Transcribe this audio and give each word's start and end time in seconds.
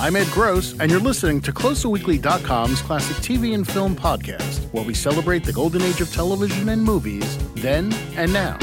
I'm 0.00 0.16
Ed 0.16 0.28
Gross, 0.28 0.72
and 0.80 0.90
you're 0.90 0.98
listening 0.98 1.42
to 1.42 1.52
CloserWeekly.com's 1.52 2.80
classic 2.80 3.16
TV 3.18 3.54
and 3.54 3.68
film 3.68 3.94
podcast, 3.94 4.64
where 4.72 4.82
we 4.82 4.94
celebrate 4.94 5.44
the 5.44 5.52
golden 5.52 5.82
age 5.82 6.00
of 6.00 6.10
television 6.10 6.70
and 6.70 6.82
movies, 6.82 7.36
then 7.56 7.92
and 8.16 8.32
now. 8.32 8.56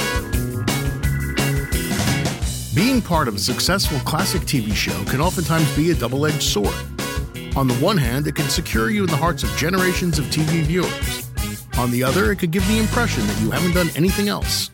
Being 2.73 3.03
part 3.03 3.27
of 3.27 3.35
a 3.35 3.39
successful 3.39 3.99
classic 3.99 4.41
TV 4.41 4.73
show 4.73 5.03
can 5.03 5.21
oftentimes 5.21 5.75
be 5.75 5.91
a 5.91 5.93
double 5.93 6.25
edged 6.25 6.41
sword. 6.41 6.73
On 7.55 7.67
the 7.67 7.77
one 7.79 7.97
hand, 7.97 8.25
it 8.25 8.33
can 8.33 8.49
secure 8.49 8.89
you 8.89 9.03
in 9.03 9.09
the 9.11 9.15
hearts 9.15 9.43
of 9.43 9.55
generations 9.57 10.17
of 10.17 10.25
TV 10.25 10.63
viewers. 10.63 11.29
On 11.77 11.91
the 11.91 12.03
other, 12.03 12.31
it 12.31 12.37
could 12.37 12.49
give 12.49 12.67
the 12.67 12.79
impression 12.79 13.27
that 13.27 13.39
you 13.41 13.51
haven't 13.51 13.75
done 13.75 13.95
anything 13.95 14.27
else. 14.27 14.71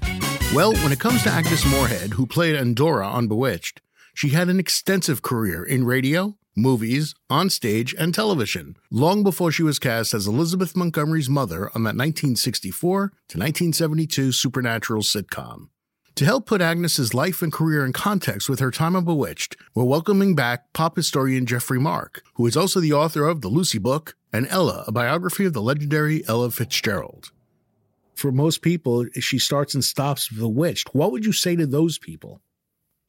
Well, 0.55 0.71
when 0.75 0.93
it 0.93 0.99
comes 1.01 1.23
to 1.23 1.29
Agnes 1.29 1.69
Moorehead, 1.69 2.11
who 2.11 2.25
played 2.25 2.55
Endora 2.55 3.05
on 3.05 3.27
Bewitched, 3.27 3.81
she 4.13 4.29
had 4.29 4.47
an 4.47 4.61
extensive 4.61 5.21
career 5.21 5.61
in 5.61 5.83
radio, 5.83 6.37
movies, 6.55 7.15
on 7.29 7.49
stage, 7.49 7.93
and 7.97 8.13
television, 8.13 8.75
long 8.91 9.23
before 9.23 9.51
she 9.51 9.63
was 9.63 9.79
cast 9.79 10.13
as 10.13 10.27
Elizabeth 10.27 10.75
Montgomery's 10.75 11.29
mother 11.29 11.65
on 11.75 11.83
that 11.83 11.95
1964 11.95 12.99
to 12.99 13.37
1972 13.37 14.31
supernatural 14.31 15.01
sitcom. 15.01 15.69
To 16.15 16.25
help 16.25 16.45
put 16.45 16.61
Agnes's 16.61 17.15
life 17.15 17.41
and 17.41 17.51
career 17.51 17.83
in 17.83 17.91
context 17.91 18.47
with 18.47 18.59
her 18.59 18.69
time 18.69 18.95
on 18.95 19.03
Bewitched, 19.03 19.55
we're 19.73 19.83
welcoming 19.83 20.35
back 20.35 20.71
pop 20.71 20.95
historian 20.95 21.47
Jeffrey 21.47 21.79
Mark, 21.79 22.21
who 22.35 22.45
is 22.45 22.55
also 22.55 22.79
the 22.79 22.93
author 22.93 23.27
of 23.27 23.41
The 23.41 23.47
Lucy 23.47 23.79
Book 23.79 24.15
and 24.31 24.45
Ella, 24.49 24.83
a 24.87 24.91
biography 24.91 25.45
of 25.45 25.53
the 25.53 25.61
legendary 25.61 26.23
Ella 26.27 26.51
Fitzgerald. 26.51 27.31
For 28.13 28.31
most 28.31 28.61
people, 28.61 29.05
she 29.19 29.39
starts 29.39 29.73
and 29.73 29.83
stops 29.83 30.29
Bewitched. 30.29 30.93
What 30.93 31.11
would 31.11 31.25
you 31.25 31.31
say 31.31 31.55
to 31.55 31.65
those 31.65 31.97
people? 31.97 32.41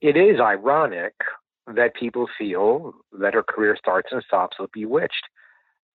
It 0.00 0.16
is 0.16 0.40
ironic 0.40 1.14
that 1.66 1.94
people 1.94 2.28
feel 2.38 2.94
that 3.18 3.34
her 3.34 3.42
career 3.42 3.76
starts 3.76 4.08
and 4.12 4.22
stops 4.26 4.58
with 4.58 4.70
Bewitched. 4.72 5.28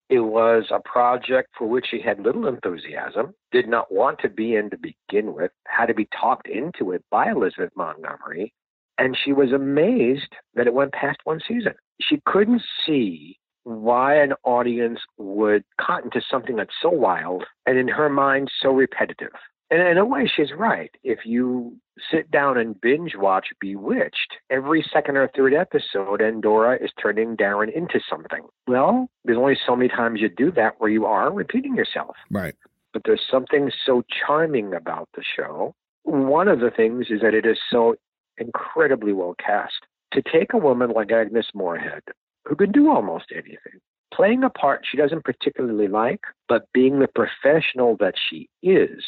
It 0.10 0.22
was 0.22 0.66
a 0.72 0.80
project 0.80 1.50
for 1.58 1.68
which 1.68 1.86
she 1.92 2.02
had 2.02 2.20
little 2.20 2.48
enthusiasm, 2.48 3.36
did 3.52 3.68
not 3.68 3.92
want 3.94 4.20
to 4.20 4.30
be 4.30 4.56
in 4.56 4.72
to 4.72 4.78
begin 4.78 5.34
with, 5.36 5.52
had 5.68 5.86
to 5.86 5.94
be 5.94 6.08
talked 6.20 6.48
into 6.48 6.92
it 6.92 7.04
by 7.12 7.30
Elizabeth 7.30 7.72
Montgomery, 7.76 8.54
and 8.98 9.16
she 9.24 9.34
was 9.34 9.52
amazed 9.52 10.34
that 10.56 10.66
it 10.66 10.74
went 10.74 10.94
past 10.94 11.20
one 11.26 11.40
season. 11.48 11.74
She 12.02 12.22
couldn't 12.26 12.64
see 12.86 13.38
why 13.64 14.16
an 14.16 14.34
audience 14.44 15.00
would 15.18 15.64
cotton 15.80 16.10
to 16.12 16.22
something 16.30 16.56
that's 16.56 16.74
so 16.82 16.90
wild 16.90 17.44
and 17.68 17.78
in 17.78 17.88
her 17.88 18.10
mind 18.10 18.50
so 18.62 18.72
repetitive. 18.72 19.34
And 19.72 19.82
in 19.82 19.98
a 19.98 20.06
way, 20.06 20.30
she's 20.34 20.52
right. 20.58 20.92
If 21.04 21.20
you 21.26 21.78
sit 22.12 22.32
down 22.32 22.58
and 22.58 22.80
binge 22.80 23.16
watch 23.16 23.48
Bewitched, 23.60 24.38
every 24.50 24.84
second 24.92 25.18
or 25.18 25.30
third 25.36 25.54
episode, 25.54 26.22
Endora 26.22 26.78
is 26.84 26.92
turning 27.02 27.36
Darrin 27.36 27.70
into 27.70 28.00
something. 28.10 28.44
Well, 28.68 29.10
there's 29.26 29.38
only 29.38 29.58
so 29.68 29.76
many 29.76 29.90
times 29.90 30.22
you 30.22 30.30
do 30.30 30.52
that 30.54 30.76
where 30.80 30.90
you 30.90 31.06
are 31.06 31.32
repeating 31.32 31.76
yourself. 31.76 32.16
Right. 32.32 32.56
But 32.94 33.04
there's 33.06 33.26
something 33.30 33.72
so 33.86 34.04
charming 34.26 34.74
about 34.74 35.10
the 35.16 35.24
show. 35.36 35.76
One 36.04 36.48
of 36.48 36.60
the 36.60 36.72
things 36.72 37.08
is 37.12 37.22
that 37.22 37.36
it 37.36 37.46
is 37.46 37.60
so 37.70 37.96
incredibly 38.38 39.14
well 39.14 39.36
cast. 39.44 39.86
To 40.14 40.24
take 40.24 40.54
a 40.54 40.58
woman 40.58 40.90
like 40.90 41.12
Agnes 41.12 41.52
Moorehead, 41.54 42.02
who 42.46 42.56
can 42.56 42.72
do 42.72 42.90
almost 42.90 43.26
anything, 43.32 43.80
playing 44.12 44.44
a 44.44 44.50
part 44.50 44.82
she 44.90 44.98
doesn't 44.98 45.24
particularly 45.24 45.88
like, 45.88 46.22
but 46.48 46.66
being 46.74 46.98
the 46.98 47.08
professional 47.08 47.96
that 48.00 48.16
she 48.18 48.50
is, 48.64 49.04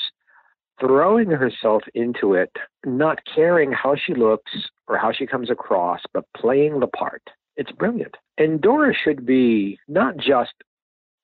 throwing 0.81 1.29
herself 1.29 1.83
into 1.93 2.33
it, 2.33 2.51
not 2.85 3.19
caring 3.33 3.71
how 3.71 3.95
she 3.95 4.13
looks 4.13 4.51
or 4.88 4.97
how 4.97 5.11
she 5.11 5.25
comes 5.25 5.49
across, 5.49 6.01
but 6.13 6.25
playing 6.35 6.79
the 6.79 6.88
part. 6.88 7.21
It's 7.55 7.71
brilliant. 7.71 8.15
Endora 8.38 8.93
should 8.93 9.25
be 9.25 9.77
not 9.88 10.17
just 10.17 10.53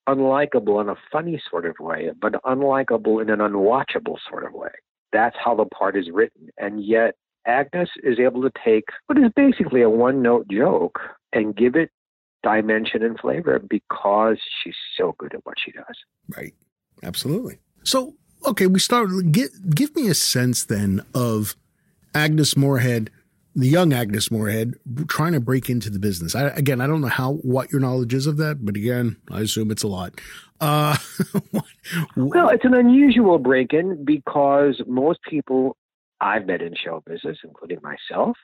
unlikable 0.08 0.82
in 0.82 0.90
a 0.90 0.96
funny 1.12 1.42
sort 1.50 1.66
of 1.66 1.76
way, 1.80 2.12
but 2.22 2.34
unlikable 2.46 3.22
in 3.22 3.30
an 3.30 3.40
unwatchable 3.40 4.18
sort 4.30 4.46
of 4.46 4.54
way. 4.54 4.70
That's 5.12 5.36
how 5.44 5.56
the 5.56 5.66
part 5.66 5.98
is 5.98 6.10
written. 6.14 6.50
And 6.58 6.84
yet, 6.84 7.16
Agnes 7.46 7.90
is 8.04 8.20
able 8.20 8.42
to 8.42 8.52
take 8.64 8.86
what 9.08 9.18
is 9.18 9.32
basically 9.36 9.82
a 9.82 9.90
one 9.90 10.22
note 10.22 10.48
joke 10.50 11.00
and 11.34 11.56
give 11.56 11.76
it 11.76 11.90
dimension 12.44 13.04
and 13.04 13.20
flavor 13.20 13.60
because 13.70 14.38
she's 14.62 14.76
so 14.98 15.16
good 15.18 15.34
at 15.34 15.46
what 15.46 15.56
she 15.64 15.72
does. 15.72 15.98
Right. 16.36 16.54
Absolutely. 17.04 17.60
So 17.84 18.16
okay, 18.48 18.68
we 18.68 18.80
start. 18.80 19.10
Get, 19.32 19.76
give 19.76 19.96
me 19.96 20.08
a 20.08 20.14
sense 20.14 20.66
then 20.66 21.04
of 21.14 21.56
Agnes 22.16 22.58
Moorehead, 22.58 23.10
the 23.56 23.68
young 23.68 23.94
Agnes 23.94 24.32
Moorehead, 24.32 24.76
trying 25.08 25.34
to 25.34 25.40
break 25.40 25.70
into 25.70 25.90
the 25.90 26.00
business. 26.00 26.36
I, 26.36 26.48
again, 26.50 26.82
I 26.82 26.88
don't 26.88 27.02
know 27.02 27.08
how 27.08 27.34
what 27.34 27.72
your 27.72 27.82
knowledge 27.82 28.14
is 28.14 28.28
of 28.28 28.38
that, 28.38 28.66
but 28.66 28.76
again, 28.76 29.18
I 29.30 29.42
assume 29.42 29.72
it's 29.72 29.84
a 29.84 29.88
lot. 29.88 30.20
Uh, 30.60 30.98
well, 32.16 32.50
it's 32.50 32.66
an 32.66 32.74
unusual 32.74 33.38
break 33.38 33.74
in 33.74 34.04
because 34.04 34.82
most 34.88 35.20
people 35.30 35.78
I've 36.20 36.48
met 36.48 36.62
in 36.62 36.74
show 36.76 37.04
business, 37.06 37.38
including 37.44 37.80
myself, 37.84 38.38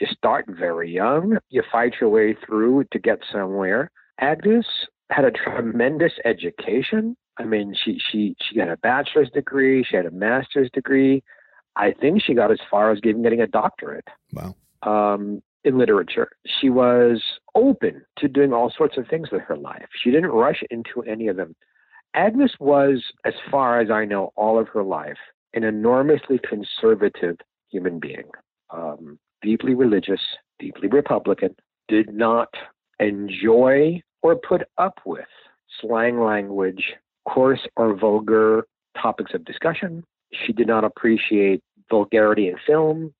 you 0.00 0.06
start 0.08 0.46
very 0.48 0.90
young, 0.90 1.38
you 1.50 1.62
fight 1.70 1.94
your 2.00 2.10
way 2.10 2.34
through 2.46 2.84
to 2.92 2.98
get 2.98 3.20
somewhere. 3.32 3.90
Agnes 4.18 4.66
had 5.10 5.24
a 5.24 5.30
tremendous 5.30 6.12
education 6.24 7.16
I 7.38 7.44
mean, 7.44 7.74
she 7.74 7.98
she 8.10 8.36
she 8.40 8.56
got 8.56 8.68
a 8.68 8.76
bachelor's 8.76 9.30
degree, 9.30 9.84
she 9.84 9.96
had 9.96 10.06
a 10.06 10.10
master's 10.10 10.70
degree. 10.72 11.22
I 11.76 11.92
think 11.92 12.22
she 12.22 12.34
got 12.34 12.50
as 12.50 12.58
far 12.70 12.90
as 12.90 13.00
getting 13.00 13.22
getting 13.22 13.40
a 13.40 13.46
doctorate. 13.46 14.08
Wow. 14.32 14.54
Um, 14.82 15.42
in 15.64 15.78
literature, 15.78 16.28
she 16.60 16.70
was 16.70 17.22
open 17.54 18.02
to 18.18 18.28
doing 18.28 18.52
all 18.52 18.72
sorts 18.76 18.98
of 18.98 19.06
things 19.06 19.30
with 19.30 19.42
her 19.42 19.56
life. 19.56 19.86
She 20.02 20.10
didn't 20.10 20.30
rush 20.30 20.62
into 20.70 21.02
any 21.02 21.28
of 21.28 21.36
them. 21.36 21.54
Agnes 22.14 22.52
was, 22.58 23.02
as 23.24 23.34
far 23.50 23.80
as 23.80 23.90
I 23.90 24.04
know, 24.04 24.32
all 24.36 24.58
of 24.58 24.68
her 24.68 24.82
life, 24.82 25.18
an 25.54 25.64
enormously 25.64 26.38
conservative 26.46 27.36
human 27.70 28.00
being, 28.00 28.28
um, 28.70 29.18
deeply 29.40 29.74
religious, 29.74 30.20
deeply 30.58 30.88
Republican, 30.88 31.54
did 31.88 32.12
not 32.12 32.52
enjoy 33.00 34.02
or 34.22 34.36
put 34.36 34.62
up 34.78 35.00
with 35.06 35.26
slang 35.80 36.20
language 36.20 36.94
coarse 37.28 37.66
or 37.76 37.94
vulgar 37.94 38.66
topics 39.00 39.34
of 39.34 39.44
discussion. 39.44 40.04
She 40.32 40.52
did 40.52 40.66
not 40.66 40.84
appreciate 40.84 41.62
vulgarity 41.90 42.48
in 42.48 42.56
film, 42.66 43.12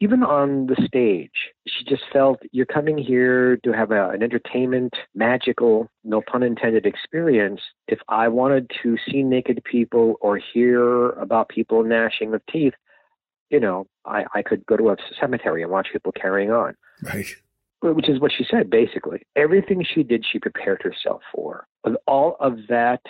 even 0.00 0.22
on 0.22 0.66
the 0.66 0.76
stage. 0.86 1.30
She 1.66 1.84
just 1.84 2.02
felt 2.12 2.40
you're 2.52 2.66
coming 2.66 2.98
here 2.98 3.56
to 3.64 3.72
have 3.72 3.90
a, 3.90 4.10
an 4.10 4.22
entertainment, 4.22 4.94
magical, 5.14 5.88
no 6.04 6.20
pun 6.20 6.42
intended 6.42 6.86
experience. 6.86 7.60
If 7.88 8.00
I 8.08 8.28
wanted 8.28 8.70
to 8.82 8.96
see 9.08 9.22
naked 9.22 9.62
people 9.64 10.16
or 10.20 10.36
hear 10.36 11.10
about 11.10 11.48
people 11.48 11.82
gnashing 11.82 12.34
of 12.34 12.42
teeth, 12.50 12.74
you 13.50 13.60
know, 13.60 13.86
I, 14.04 14.24
I 14.34 14.42
could 14.42 14.66
go 14.66 14.76
to 14.76 14.90
a 14.90 14.96
cemetery 15.20 15.62
and 15.62 15.70
watch 15.70 15.88
people 15.92 16.12
carrying 16.12 16.50
on. 16.50 16.74
Right. 17.02 17.26
Which 17.82 18.08
is 18.08 18.18
what 18.18 18.32
she 18.36 18.46
said, 18.50 18.70
basically. 18.70 19.22
Everything 19.36 19.84
she 19.84 20.02
did, 20.02 20.24
she 20.30 20.38
prepared 20.38 20.82
herself 20.82 21.20
for. 21.34 21.66
With 21.84 21.96
all 22.06 22.36
of 22.40 22.58
that 22.68 23.00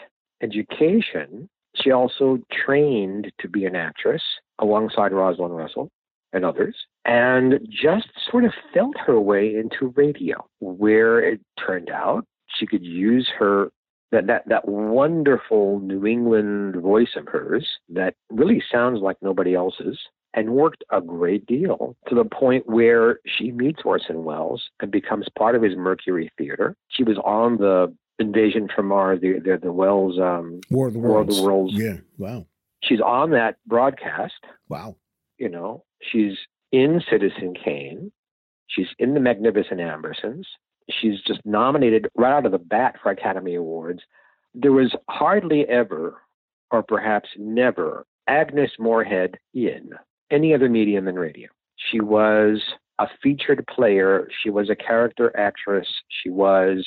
education, 0.44 1.48
she 1.74 1.90
also 1.90 2.38
trained 2.52 3.32
to 3.40 3.48
be 3.48 3.64
an 3.64 3.74
actress 3.74 4.22
alongside 4.60 5.12
Rosalind 5.12 5.56
Russell 5.56 5.90
and 6.32 6.44
others, 6.44 6.76
and 7.04 7.60
just 7.70 8.08
sort 8.30 8.44
of 8.44 8.52
felt 8.72 8.96
her 9.06 9.20
way 9.20 9.54
into 9.54 9.92
radio, 9.96 10.44
where 10.60 11.20
it 11.20 11.40
turned 11.64 11.90
out 11.90 12.24
she 12.48 12.66
could 12.66 12.84
use 12.84 13.28
her 13.38 13.70
that, 14.12 14.26
that 14.28 14.42
that 14.46 14.68
wonderful 14.68 15.80
New 15.80 16.06
England 16.06 16.76
voice 16.76 17.16
of 17.16 17.26
hers 17.26 17.66
that 17.88 18.14
really 18.30 18.62
sounds 18.70 19.00
like 19.00 19.16
nobody 19.22 19.54
else's 19.54 19.98
and 20.34 20.50
worked 20.50 20.84
a 20.90 21.00
great 21.00 21.46
deal 21.46 21.96
to 22.08 22.14
the 22.14 22.24
point 22.24 22.68
where 22.68 23.20
she 23.26 23.52
meets 23.52 23.82
Orson 23.84 24.24
Welles 24.24 24.62
and 24.80 24.90
becomes 24.90 25.26
part 25.38 25.54
of 25.54 25.62
his 25.62 25.76
Mercury 25.76 26.30
Theater. 26.36 26.76
She 26.88 27.04
was 27.04 27.18
on 27.18 27.56
the 27.56 27.94
Invasion 28.18 28.68
from 28.74 28.88
Mars, 28.88 29.20
the 29.20 29.40
the, 29.40 29.58
the 29.62 29.72
Welles 29.72 30.18
um, 30.18 30.60
War 30.70 30.88
of 30.88 30.92
the 30.92 30.98
Worlds. 30.98 31.12
War 31.12 31.20
of 31.20 31.28
the 31.28 31.42
Worlds. 31.42 31.74
Yeah, 31.74 31.96
wow. 32.18 32.46
She's 32.82 33.00
on 33.00 33.30
that 33.30 33.56
broadcast. 33.66 34.34
Wow. 34.68 34.96
You 35.38 35.48
know, 35.48 35.84
she's 36.00 36.34
in 36.70 37.02
Citizen 37.10 37.54
Kane. 37.54 38.12
She's 38.66 38.88
in 38.98 39.14
the 39.14 39.20
Magnificent 39.20 39.80
Ambersons. 39.80 40.44
She's 40.90 41.20
just 41.26 41.40
nominated 41.44 42.08
right 42.14 42.36
out 42.36 42.46
of 42.46 42.52
the 42.52 42.58
bat 42.58 42.96
for 43.02 43.10
Academy 43.10 43.54
Awards. 43.54 44.02
There 44.54 44.72
was 44.72 44.94
hardly 45.08 45.66
ever, 45.68 46.20
or 46.70 46.82
perhaps 46.82 47.28
never, 47.38 48.06
Agnes 48.28 48.72
Moorehead 48.78 49.38
in 49.54 49.90
any 50.30 50.54
other 50.54 50.68
medium 50.68 51.06
than 51.06 51.16
radio. 51.16 51.48
She 51.76 52.00
was 52.00 52.62
a 52.98 53.06
featured 53.22 53.66
player. 53.66 54.28
She 54.42 54.50
was 54.50 54.70
a 54.70 54.76
character 54.76 55.34
actress. 55.36 55.88
She 56.08 56.30
was 56.30 56.86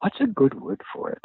what's 0.00 0.20
a 0.20 0.26
good 0.26 0.60
word 0.60 0.82
for 0.92 1.10
it? 1.10 1.24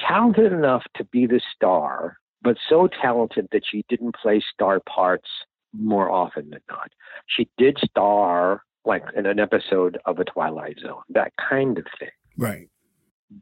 Talented 0.00 0.52
enough 0.52 0.82
to 0.96 1.04
be 1.04 1.26
the 1.26 1.40
star, 1.54 2.18
but 2.42 2.56
so 2.68 2.88
talented 2.88 3.48
that 3.52 3.62
she 3.68 3.84
didn't 3.88 4.14
play 4.14 4.42
star 4.52 4.80
parts 4.80 5.28
more 5.72 6.10
often 6.10 6.50
than 6.50 6.60
not. 6.68 6.90
She 7.26 7.48
did 7.58 7.78
star 7.78 8.62
like 8.84 9.04
in 9.14 9.26
an 9.26 9.38
episode 9.38 9.98
of 10.06 10.18
a 10.18 10.24
Twilight 10.24 10.78
Zone, 10.80 11.02
that 11.10 11.32
kind 11.36 11.78
of 11.78 11.84
thing. 11.98 12.08
Right. 12.36 12.68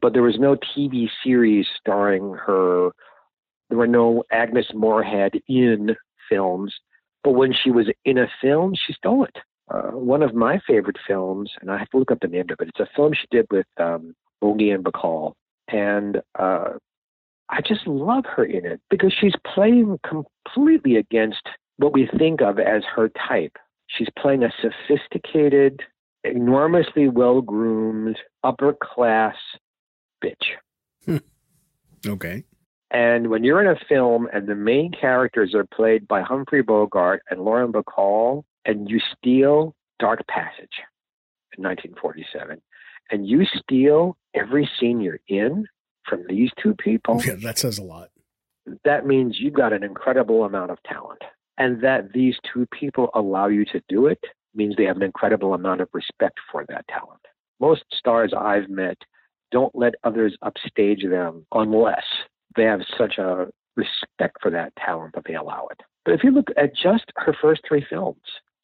But 0.01 0.13
there 0.13 0.23
was 0.23 0.37
no 0.37 0.55
TV 0.57 1.09
series 1.23 1.65
starring 1.79 2.33
her. 2.45 2.89
There 3.69 3.77
were 3.77 3.87
no 3.87 4.23
Agnes 4.31 4.67
Moorehead 4.73 5.41
in 5.47 5.95
films. 6.29 6.73
But 7.23 7.31
when 7.31 7.53
she 7.53 7.71
was 7.71 7.87
in 8.03 8.17
a 8.17 8.27
film, 8.41 8.73
she 8.75 8.93
stole 8.93 9.23
it. 9.23 9.37
Uh, 9.69 9.91
one 9.91 10.23
of 10.23 10.33
my 10.33 10.59
favorite 10.65 10.97
films, 11.05 11.51
and 11.59 11.69
I 11.69 11.77
have 11.77 11.89
to 11.89 11.97
look 11.97 12.11
up 12.11 12.19
the 12.21 12.27
name 12.27 12.45
of 12.49 12.57
it. 12.59 12.69
It's 12.69 12.79
a 12.79 12.87
film 12.95 13.13
she 13.13 13.27
did 13.31 13.47
with 13.51 13.65
um, 13.77 14.15
and 14.41 14.85
Bacall, 14.85 15.33
and 15.67 16.21
uh, 16.39 16.73
I 17.49 17.61
just 17.61 17.85
love 17.85 18.25
her 18.35 18.45
in 18.45 18.65
it 18.65 18.81
because 18.89 19.13
she's 19.19 19.33
playing 19.45 19.99
completely 20.07 20.95
against 20.95 21.41
what 21.77 21.93
we 21.93 22.09
think 22.17 22.41
of 22.41 22.59
as 22.59 22.83
her 22.95 23.09
type. 23.27 23.57
She's 23.87 24.09
playing 24.17 24.43
a 24.43 24.51
sophisticated, 24.61 25.81
enormously 26.23 27.07
well 27.07 27.41
groomed, 27.41 28.17
upper 28.43 28.73
class 28.73 29.35
bitch. 30.23 30.55
Hmm. 31.05 31.17
Okay. 32.05 32.43
And 32.91 33.29
when 33.29 33.43
you're 33.43 33.61
in 33.61 33.67
a 33.67 33.79
film 33.87 34.27
and 34.31 34.47
the 34.47 34.55
main 34.55 34.91
characters 34.91 35.53
are 35.53 35.65
played 35.65 36.07
by 36.07 36.21
Humphrey 36.21 36.61
Bogart 36.61 37.21
and 37.29 37.41
Lauren 37.41 37.71
Bacall, 37.71 38.43
and 38.67 38.89
you 38.89 38.99
steal 39.17 39.73
Dark 39.97 40.27
Passage 40.27 40.83
in 41.57 41.63
1947, 41.63 42.61
and 43.09 43.27
you 43.27 43.45
steal 43.45 44.15
every 44.35 44.69
scene 44.79 45.01
you're 45.01 45.19
in 45.27 45.65
from 46.07 46.23
these 46.29 46.51
two 46.61 46.75
people, 46.75 47.19
yeah, 47.25 47.35
that 47.35 47.57
says 47.57 47.79
a 47.79 47.83
lot. 47.83 48.09
that 48.83 49.07
means 49.07 49.37
you've 49.39 49.53
got 49.53 49.73
an 49.73 49.83
incredible 49.83 50.43
amount 50.43 50.71
of 50.71 50.77
talent. 50.83 51.21
And 51.57 51.81
that 51.83 52.13
these 52.13 52.35
two 52.53 52.67
people 52.67 53.09
allow 53.15 53.47
you 53.47 53.65
to 53.65 53.81
do 53.89 54.05
it 54.05 54.19
means 54.53 54.75
they 54.75 54.83
have 54.83 54.97
an 54.97 55.03
incredible 55.03 55.53
amount 55.55 55.81
of 55.81 55.89
respect 55.91 56.37
for 56.51 56.65
that 56.69 56.87
talent. 56.87 57.21
Most 57.59 57.83
stars 57.91 58.31
I've 58.37 58.69
met 58.69 58.97
don't 59.51 59.73
let 59.73 59.95
others 60.03 60.37
upstage 60.43 61.03
them 61.03 61.47
unless 61.51 62.03
they 62.55 62.63
have 62.63 62.81
such 62.97 63.17
a 63.17 63.47
respect 63.75 64.37
for 64.41 64.51
that 64.51 64.73
talent 64.75 65.15
that 65.15 65.23
they 65.25 65.35
allow 65.35 65.67
it. 65.71 65.81
But 66.05 66.13
if 66.13 66.23
you 66.23 66.31
look 66.31 66.49
at 66.57 66.75
just 66.75 67.05
her 67.15 67.35
first 67.41 67.61
three 67.67 67.85
films, 67.89 68.21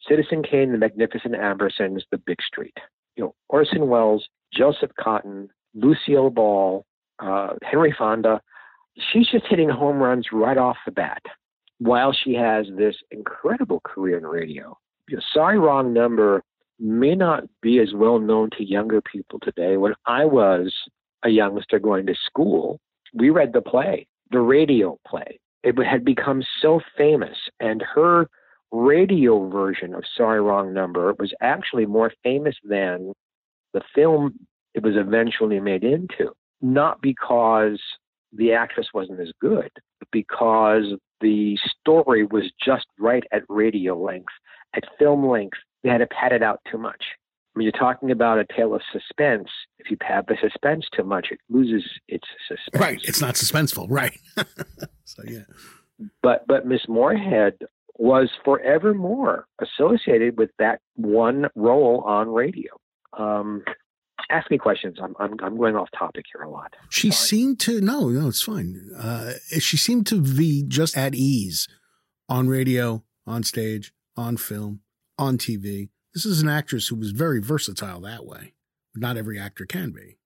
Citizen 0.07 0.43
Kane, 0.43 0.71
The 0.71 0.77
Magnificent 0.77 1.35
Ambersons, 1.35 2.03
The 2.11 2.17
Big 2.17 2.41
Street, 2.41 2.77
you 3.15 3.23
know, 3.23 3.35
Orson 3.49 3.87
Welles, 3.87 4.27
Joseph 4.53 4.91
Cotten, 4.99 5.47
Lucille 5.73 6.29
Ball, 6.29 6.85
uh, 7.19 7.53
Henry 7.63 7.93
Fonda, 7.97 8.41
she's 9.11 9.27
just 9.29 9.45
hitting 9.49 9.69
home 9.69 9.97
runs 9.97 10.27
right 10.31 10.57
off 10.57 10.77
the 10.85 10.91
bat 10.91 11.21
while 11.79 12.13
she 12.13 12.33
has 12.33 12.67
this 12.77 12.95
incredible 13.11 13.81
career 13.83 14.17
in 14.17 14.25
radio. 14.25 14.77
You 15.07 15.17
know, 15.17 15.23
Sorry 15.33 15.59
Wrong 15.59 15.93
Number 15.93 16.43
may 16.79 17.15
not 17.15 17.43
be 17.61 17.79
as 17.79 17.93
well 17.93 18.19
known 18.19 18.49
to 18.57 18.63
younger 18.63 19.01
people 19.01 19.39
today. 19.39 19.77
When 19.77 19.93
I 20.05 20.25
was 20.25 20.73
a 21.23 21.29
youngster 21.29 21.79
going 21.79 22.05
to 22.07 22.15
school, 22.25 22.79
we 23.13 23.29
read 23.29 23.53
the 23.53 23.61
play, 23.61 24.07
the 24.31 24.39
radio 24.39 24.99
play. 25.07 25.39
It 25.63 25.77
had 25.77 26.03
become 26.03 26.43
so 26.61 26.81
famous, 26.97 27.37
and 27.59 27.81
her 27.81 28.29
radio 28.73 29.47
version 29.49 29.93
of 29.93 30.03
Sorry 30.17 30.41
Wrong 30.41 30.73
Number 30.73 31.13
was 31.19 31.31
actually 31.41 31.85
more 31.85 32.11
famous 32.23 32.55
than 32.63 33.13
the 33.73 33.81
film 33.93 34.33
it 34.73 34.83
was 34.83 34.95
eventually 34.97 35.59
made 35.59 35.83
into. 35.83 36.31
Not 36.61 37.01
because 37.01 37.79
the 38.33 38.53
actress 38.53 38.87
wasn't 38.93 39.19
as 39.19 39.31
good, 39.39 39.69
but 39.99 40.07
because 40.11 40.95
the 41.21 41.57
story 41.79 42.25
was 42.25 42.51
just 42.63 42.87
right 42.99 43.23
at 43.31 43.43
radio 43.47 43.97
length, 43.97 44.33
at 44.75 44.83
film 44.97 45.27
length. 45.27 45.57
They 45.83 45.89
had 45.89 45.99
to 45.99 46.07
pad 46.07 46.31
it 46.31 46.41
out 46.41 46.59
too 46.69 46.77
much. 46.77 47.03
When 47.53 47.63
you're 47.63 47.71
talking 47.71 48.09
about 48.09 48.39
a 48.39 48.45
tale 48.45 48.73
of 48.73 48.81
suspense, 48.91 49.49
if 49.77 49.91
you 49.91 49.97
pad 49.97 50.25
the 50.27 50.37
suspense 50.41 50.85
too 50.95 51.03
much, 51.03 51.27
it 51.29 51.39
loses 51.49 51.87
its 52.07 52.27
suspense. 52.47 52.81
Right. 52.81 52.99
It's 53.03 53.21
not 53.21 53.35
suspenseful. 53.35 53.85
Right. 53.89 54.17
so, 55.03 55.21
yeah. 55.27 55.43
But 56.23 56.47
but 56.47 56.65
Miss 56.65 56.81
Moorehead 56.87 57.55
was 57.97 58.29
forevermore 58.43 59.45
associated 59.61 60.37
with 60.37 60.49
that 60.59 60.79
one 60.95 61.47
role 61.55 62.01
on 62.05 62.29
radio. 62.29 62.71
Um, 63.17 63.63
ask 64.29 64.49
me 64.49 64.57
questions. 64.57 64.97
I'm, 65.01 65.15
I'm 65.19 65.35
I'm 65.43 65.57
going 65.57 65.75
off 65.75 65.89
topic 65.97 66.25
here 66.33 66.43
a 66.43 66.49
lot. 66.49 66.73
She 66.89 67.11
Sorry. 67.11 67.27
seemed 67.27 67.59
to, 67.61 67.81
no, 67.81 68.09
no, 68.09 68.27
it's 68.29 68.41
fine. 68.41 68.89
Uh, 68.97 69.33
she 69.59 69.77
seemed 69.77 70.07
to 70.07 70.21
be 70.21 70.63
just 70.67 70.97
at 70.97 71.13
ease 71.13 71.67
on 72.29 72.47
radio, 72.47 73.03
on 73.27 73.43
stage, 73.43 73.93
on 74.17 74.37
film, 74.37 74.81
on 75.17 75.37
TV. 75.37 75.89
This 76.13 76.25
is 76.25 76.41
an 76.41 76.49
actress 76.49 76.87
who 76.87 76.95
was 76.95 77.11
very 77.11 77.41
versatile 77.41 78.01
that 78.01 78.25
way. 78.25 78.53
Not 78.95 79.17
every 79.17 79.39
actor 79.39 79.65
can 79.65 79.91
be. 79.91 80.17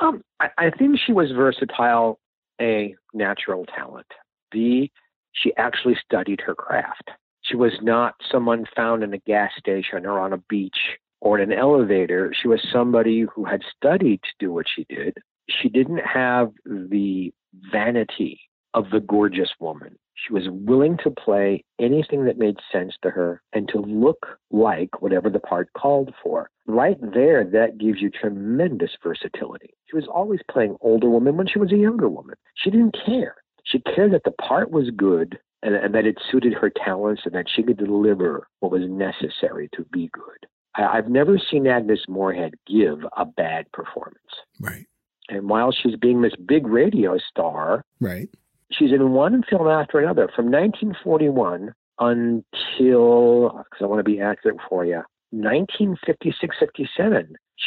Um, 0.00 0.22
I, 0.40 0.48
I 0.58 0.70
think 0.70 0.98
she 1.04 1.12
was 1.12 1.30
versatile. 1.32 2.20
A 2.60 2.96
natural 3.14 3.66
talent. 3.66 4.06
B, 4.50 4.90
she 5.32 5.54
actually 5.56 5.96
studied 6.04 6.40
her 6.40 6.54
craft. 6.54 7.10
She 7.42 7.56
was 7.56 7.72
not 7.80 8.14
someone 8.30 8.66
found 8.76 9.02
in 9.02 9.14
a 9.14 9.18
gas 9.18 9.52
station 9.58 10.04
or 10.04 10.18
on 10.20 10.32
a 10.32 10.42
beach 10.48 10.98
or 11.20 11.38
in 11.38 11.52
an 11.52 11.58
elevator. 11.58 12.32
She 12.40 12.48
was 12.48 12.60
somebody 12.72 13.22
who 13.32 13.44
had 13.44 13.62
studied 13.76 14.20
to 14.22 14.30
do 14.38 14.52
what 14.52 14.66
she 14.74 14.84
did. 14.88 15.16
She 15.48 15.68
didn't 15.68 16.04
have 16.04 16.52
the 16.64 17.32
vanity 17.72 18.40
of 18.74 18.90
the 18.90 19.00
gorgeous 19.00 19.50
woman. 19.58 19.96
She 20.14 20.32
was 20.32 20.48
willing 20.48 20.98
to 21.04 21.10
play 21.10 21.64
anything 21.78 22.24
that 22.24 22.38
made 22.38 22.56
sense 22.72 22.94
to 23.02 23.10
her 23.10 23.40
and 23.52 23.68
to 23.68 23.78
look 23.78 24.26
like 24.50 25.00
whatever 25.00 25.30
the 25.30 25.38
part 25.38 25.72
called 25.74 26.12
for. 26.22 26.50
Right 26.66 26.98
there, 27.00 27.44
that 27.44 27.78
gives 27.78 28.00
you 28.00 28.10
tremendous 28.10 28.90
versatility. 29.02 29.70
She 29.88 29.96
was 29.96 30.08
always 30.08 30.40
playing 30.50 30.76
older 30.80 31.08
women 31.08 31.36
when 31.36 31.46
she 31.46 31.58
was 31.58 31.72
a 31.72 31.76
younger 31.76 32.08
woman. 32.08 32.34
She 32.56 32.70
didn't 32.70 32.96
care. 33.06 33.36
She 33.70 33.80
cared 33.80 34.12
that 34.12 34.24
the 34.24 34.30
part 34.32 34.70
was 34.70 34.90
good 34.96 35.38
and, 35.62 35.74
and 35.74 35.94
that 35.94 36.06
it 36.06 36.16
suited 36.30 36.54
her 36.54 36.70
talents 36.70 37.22
and 37.24 37.34
that 37.34 37.46
she 37.54 37.62
could 37.62 37.76
deliver 37.76 38.46
what 38.60 38.72
was 38.72 38.82
necessary 38.88 39.68
to 39.74 39.84
be 39.92 40.08
good. 40.12 40.48
I, 40.76 40.98
I've 40.98 41.08
never 41.08 41.38
seen 41.38 41.66
Agnes 41.66 42.00
Moorehead 42.08 42.54
give 42.66 43.00
a 43.16 43.24
bad 43.24 43.70
performance. 43.72 44.16
Right. 44.60 44.86
And 45.28 45.48
while 45.48 45.72
she's 45.72 45.96
being 45.96 46.22
this 46.22 46.32
big 46.46 46.66
radio 46.66 47.18
star, 47.18 47.84
Right. 48.00 48.28
she's 48.72 48.92
in 48.92 49.10
one 49.12 49.42
film 49.50 49.68
after 49.68 49.98
another 49.98 50.30
from 50.34 50.46
1941 50.50 51.74
until, 51.98 53.48
because 53.64 53.82
I 53.82 53.86
want 53.86 53.98
to 54.00 54.04
be 54.10 54.20
accurate 54.20 54.58
for 54.68 54.84
you, 54.84 55.02
1956 55.30 56.56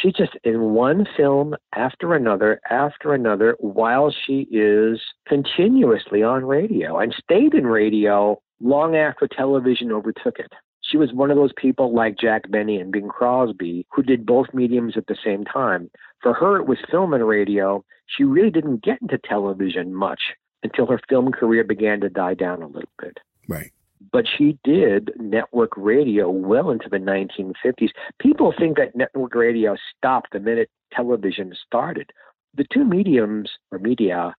She's 0.00 0.14
just 0.14 0.44
in 0.44 0.74
one 0.74 1.06
film 1.16 1.54
after 1.74 2.14
another 2.14 2.60
after 2.70 3.14
another 3.14 3.56
while 3.60 4.10
she 4.26 4.48
is 4.50 5.00
continuously 5.26 6.22
on 6.22 6.44
radio 6.44 6.98
and 6.98 7.14
stayed 7.22 7.54
in 7.54 7.66
radio 7.66 8.40
long 8.60 8.96
after 8.96 9.28
television 9.28 9.92
overtook 9.92 10.38
it. 10.38 10.52
She 10.82 10.96
was 10.96 11.12
one 11.12 11.30
of 11.30 11.36
those 11.36 11.52
people 11.56 11.94
like 11.94 12.18
Jack 12.18 12.50
Benny 12.50 12.78
and 12.78 12.92
Bing 12.92 13.08
Crosby 13.08 13.86
who 13.92 14.02
did 14.02 14.26
both 14.26 14.46
mediums 14.52 14.94
at 14.96 15.06
the 15.06 15.16
same 15.24 15.44
time. 15.44 15.90
For 16.22 16.34
her, 16.34 16.56
it 16.56 16.66
was 16.66 16.78
film 16.90 17.14
and 17.14 17.26
radio. 17.26 17.84
She 18.06 18.24
really 18.24 18.50
didn't 18.50 18.82
get 18.82 19.00
into 19.00 19.18
television 19.18 19.94
much 19.94 20.20
until 20.62 20.86
her 20.86 21.00
film 21.08 21.32
career 21.32 21.64
began 21.64 22.00
to 22.00 22.08
die 22.08 22.34
down 22.34 22.62
a 22.62 22.66
little 22.66 22.90
bit. 23.00 23.18
Right. 23.48 23.72
But 24.12 24.26
she 24.28 24.58
did 24.62 25.10
network 25.18 25.72
radio 25.76 26.30
well 26.30 26.70
into 26.70 26.88
the 26.90 26.98
1950s. 26.98 27.90
People 28.20 28.52
think 28.56 28.76
that 28.76 28.94
network 28.94 29.34
radio 29.34 29.76
stopped 29.96 30.32
the 30.32 30.40
minute 30.40 30.68
television 30.92 31.54
started. 31.66 32.10
The 32.54 32.66
two 32.70 32.84
mediums 32.84 33.50
or 33.70 33.78
media 33.78 34.34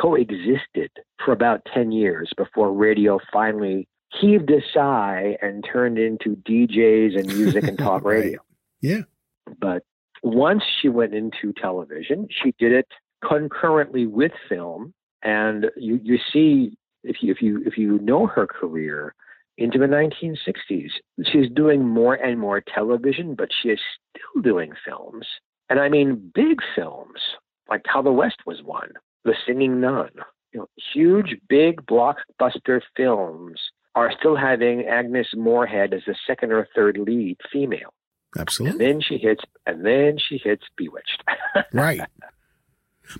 coexisted 0.00 0.90
for 1.24 1.32
about 1.32 1.66
10 1.72 1.90
years 1.90 2.30
before 2.36 2.72
radio 2.72 3.18
finally 3.32 3.88
heaved 4.20 4.50
a 4.50 4.60
sigh 4.72 5.36
and 5.42 5.64
turned 5.64 5.98
into 5.98 6.36
DJs 6.36 7.18
and 7.18 7.26
music 7.26 7.64
and 7.64 7.78
talk 7.78 8.04
radio. 8.04 8.40
Yeah. 8.80 9.02
But 9.60 9.82
once 10.22 10.62
she 10.80 10.88
went 10.88 11.14
into 11.14 11.52
television, 11.60 12.28
she 12.30 12.54
did 12.58 12.72
it 12.72 12.86
concurrently 13.26 14.06
with 14.06 14.32
film. 14.48 14.92
And 15.22 15.66
you, 15.76 15.98
you 16.02 16.18
see, 16.32 16.76
if 17.06 17.16
you, 17.22 17.32
if 17.32 17.42
you, 17.42 17.62
if 17.66 17.78
you 17.78 17.98
know 17.98 18.26
her 18.26 18.46
career 18.46 19.14
into 19.58 19.78
the 19.78 19.86
1960s, 19.86 20.90
she's 21.24 21.50
doing 21.54 21.84
more 21.86 22.14
and 22.14 22.38
more 22.38 22.60
television, 22.60 23.34
but 23.34 23.48
she 23.62 23.70
is 23.70 23.80
still 24.10 24.42
doing 24.42 24.72
films. 24.84 25.26
And 25.70 25.80
I 25.80 25.88
mean, 25.88 26.30
big 26.34 26.58
films, 26.74 27.20
like 27.68 27.82
How 27.86 28.02
the 28.02 28.12
West 28.12 28.36
was 28.46 28.62
Won, 28.62 28.92
The 29.24 29.34
Singing 29.46 29.80
Nun, 29.80 30.10
you 30.52 30.60
know, 30.60 30.68
huge, 30.92 31.36
big 31.48 31.84
blockbuster 31.86 32.80
films 32.96 33.60
are 33.94 34.12
still 34.18 34.36
having 34.36 34.84
Agnes 34.84 35.28
Moorehead 35.34 35.94
as 35.94 36.02
the 36.06 36.14
second 36.26 36.52
or 36.52 36.68
third 36.74 36.98
lead 36.98 37.38
female. 37.52 37.94
And 38.34 38.42
Absolutely. 38.42 38.86
then 38.86 39.00
she 39.00 39.16
hits, 39.16 39.42
and 39.64 39.84
then 39.84 40.18
she 40.18 40.38
hits 40.38 40.64
Bewitched. 40.76 41.24
Right. 41.72 42.00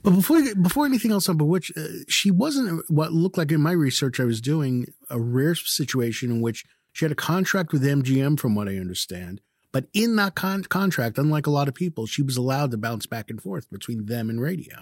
But 0.03 0.11
before 0.11 0.43
before 0.55 0.87
anything 0.87 1.13
else 1.13 1.29
on 1.29 1.37
Bewitched, 1.37 1.77
uh, 1.77 2.05
she 2.09 2.31
wasn't 2.31 2.85
what 2.91 3.13
looked 3.13 3.39
like 3.39 3.53
in 3.53 3.61
my 3.61 3.73
research 3.73 4.21
I 4.21 4.25
was 4.25 4.41
doing 4.41 4.93
a 5.11 5.21
rare 5.21 5.55
situation 5.55 6.31
in 6.31 6.41
which 6.41 6.65
she 6.93 7.05
had 7.05 7.13
a 7.13 7.17
contract 7.17 7.73
with 7.73 7.83
MGM, 7.83 8.41
from 8.41 8.55
what 8.55 8.69
I 8.69 8.77
understand, 8.77 9.43
But 9.71 9.85
in 9.93 10.17
that 10.17 10.35
con- 10.35 10.65
contract, 10.65 11.19
unlike 11.19 11.47
a 11.47 11.51
lot 11.51 11.69
of 11.69 11.75
people, 11.75 12.07
she 12.07 12.23
was 12.23 12.39
allowed 12.39 12.71
to 12.71 12.79
bounce 12.79 13.05
back 13.05 13.29
and 13.29 13.43
forth 13.43 13.71
between 13.71 14.07
them 14.07 14.31
and 14.31 14.41
radio. 14.41 14.77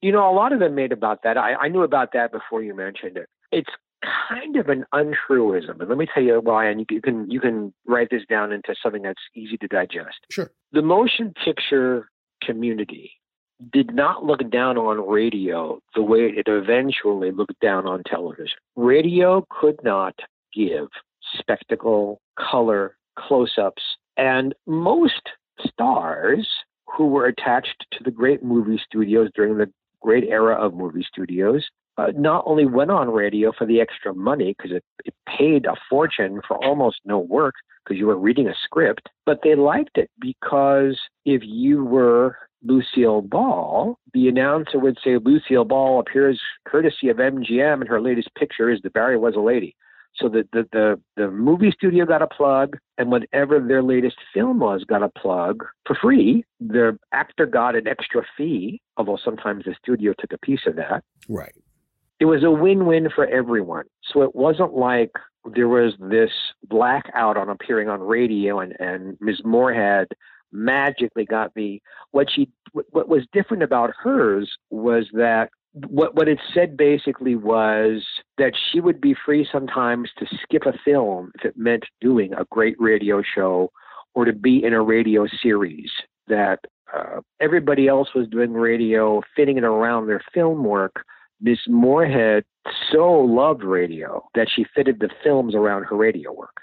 You 0.00 0.12
know, 0.12 0.30
a 0.30 0.34
lot 0.34 0.52
of 0.52 0.60
them 0.60 0.76
made 0.76 0.92
about 0.92 1.24
that. 1.24 1.36
I, 1.36 1.54
I 1.54 1.68
knew 1.68 1.82
about 1.82 2.12
that 2.12 2.30
before 2.30 2.62
you 2.62 2.76
mentioned 2.76 3.16
it. 3.16 3.28
It's 3.50 3.70
kind 4.28 4.56
of 4.56 4.68
an 4.68 4.84
untruism, 4.92 5.80
and 5.80 5.88
let 5.88 5.98
me 5.98 6.06
tell 6.12 6.22
you 6.22 6.40
why. 6.40 6.66
And 6.66 6.80
you, 6.80 6.86
you 6.90 7.02
can 7.02 7.30
you 7.30 7.40
can 7.40 7.74
write 7.86 8.10
this 8.10 8.22
down 8.28 8.52
into 8.52 8.74
something 8.80 9.02
that's 9.02 9.22
easy 9.34 9.56
to 9.56 9.66
digest. 9.66 10.18
Sure. 10.30 10.52
The 10.70 10.82
motion 10.82 11.34
picture 11.44 12.08
community 12.40 13.12
did 13.72 13.94
not 13.94 14.24
look 14.24 14.48
down 14.50 14.76
on 14.76 15.08
radio 15.08 15.80
the 15.94 16.02
way 16.02 16.32
it 16.34 16.48
eventually 16.48 17.30
looked 17.30 17.58
down 17.60 17.86
on 17.86 18.02
television. 18.04 18.58
Radio 18.76 19.46
could 19.50 19.78
not 19.82 20.14
give 20.54 20.88
spectacle, 21.38 22.20
color, 22.38 22.96
close 23.18 23.52
ups, 23.58 23.82
and 24.16 24.54
most 24.66 25.22
stars 25.66 26.48
who 26.86 27.06
were 27.06 27.26
attached 27.26 27.86
to 27.92 28.04
the 28.04 28.10
great 28.10 28.42
movie 28.42 28.80
studios 28.84 29.30
during 29.34 29.56
the 29.56 29.70
great 30.00 30.24
era 30.24 30.54
of 30.54 30.74
movie 30.74 31.06
studios 31.06 31.64
uh, 31.98 32.08
not 32.16 32.42
only 32.46 32.64
went 32.64 32.90
on 32.90 33.10
radio 33.10 33.52
for 33.56 33.66
the 33.66 33.80
extra 33.80 34.14
money 34.14 34.54
because 34.56 34.72
it, 34.72 34.84
it 35.04 35.14
paid 35.26 35.66
a 35.66 35.74
fortune 35.90 36.40
for 36.46 36.62
almost 36.64 37.00
no 37.04 37.18
work 37.18 37.54
because 37.84 37.98
you 37.98 38.06
were 38.06 38.18
reading 38.18 38.48
a 38.48 38.54
script, 38.64 39.08
but 39.26 39.40
they 39.42 39.54
liked 39.54 39.98
it 39.98 40.10
because 40.20 40.98
if 41.24 41.42
you 41.44 41.84
were 41.84 42.36
Lucille 42.64 43.22
Ball, 43.22 43.98
the 44.14 44.28
announcer 44.28 44.78
would 44.78 44.98
say 45.04 45.18
Lucille 45.18 45.64
Ball 45.64 46.00
appears 46.00 46.40
courtesy 46.66 47.08
of 47.08 47.16
MGM, 47.16 47.80
and 47.80 47.88
her 47.88 48.00
latest 48.00 48.34
picture 48.34 48.70
is 48.70 48.80
DuBarry 48.80 49.18
was 49.18 49.34
a 49.36 49.40
lady. 49.40 49.76
So 50.14 50.28
the, 50.28 50.46
the, 50.52 50.68
the, 50.72 51.00
the 51.16 51.30
movie 51.30 51.70
studio 51.70 52.04
got 52.04 52.22
a 52.22 52.26
plug, 52.26 52.76
and 52.98 53.10
whatever 53.10 53.58
their 53.60 53.82
latest 53.82 54.16
film 54.34 54.58
was 54.58 54.84
got 54.84 55.02
a 55.02 55.08
plug 55.08 55.64
for 55.86 55.96
free. 56.00 56.44
The 56.60 56.98
actor 57.12 57.46
got 57.46 57.76
an 57.76 57.88
extra 57.88 58.22
fee, 58.36 58.82
although 58.96 59.18
sometimes 59.22 59.64
the 59.64 59.74
studio 59.82 60.12
took 60.18 60.32
a 60.32 60.38
piece 60.38 60.66
of 60.66 60.76
that. 60.76 61.02
Right. 61.28 61.54
It 62.20 62.26
was 62.26 62.44
a 62.44 62.50
win 62.50 62.86
win 62.86 63.08
for 63.12 63.26
everyone. 63.26 63.84
So 64.12 64.22
it 64.22 64.34
wasn't 64.34 64.74
like 64.74 65.10
there 65.44 65.68
was 65.68 65.94
this 65.98 66.30
blackout 66.68 67.36
on 67.36 67.48
appearing 67.48 67.88
on 67.88 68.00
radio 68.00 68.60
and, 68.60 68.76
and 68.78 69.16
Ms. 69.20 69.40
Moorehead 69.44 70.08
magically 70.52 71.24
got 71.24 71.54
me. 71.56 71.80
what 72.10 72.28
she 72.30 72.48
what 72.72 73.08
was 73.08 73.26
different 73.32 73.62
about 73.62 73.90
hers 74.02 74.50
was 74.70 75.06
that 75.12 75.50
what 75.88 76.14
what 76.14 76.28
it 76.28 76.38
said 76.52 76.76
basically 76.76 77.34
was 77.34 78.04
that 78.38 78.52
she 78.70 78.80
would 78.80 79.00
be 79.00 79.14
free 79.24 79.46
sometimes 79.50 80.10
to 80.18 80.26
skip 80.42 80.64
a 80.66 80.72
film 80.84 81.32
if 81.36 81.44
it 81.46 81.56
meant 81.56 81.84
doing 82.00 82.32
a 82.34 82.44
great 82.50 82.76
radio 82.78 83.22
show 83.34 83.70
or 84.14 84.24
to 84.24 84.32
be 84.32 84.62
in 84.62 84.74
a 84.74 84.82
radio 84.82 85.26
series 85.42 85.90
that 86.28 86.58
uh, 86.94 87.20
everybody 87.40 87.88
else 87.88 88.08
was 88.14 88.28
doing 88.28 88.52
radio 88.52 89.22
fitting 89.34 89.56
it 89.56 89.64
around 89.64 90.06
their 90.06 90.22
film 90.34 90.62
work 90.62 91.04
miss 91.40 91.58
moorehead 91.66 92.44
so 92.90 93.10
loved 93.10 93.64
radio 93.64 94.22
that 94.34 94.48
she 94.54 94.66
fitted 94.74 95.00
the 95.00 95.08
films 95.24 95.54
around 95.54 95.84
her 95.84 95.96
radio 95.96 96.32
work 96.32 96.62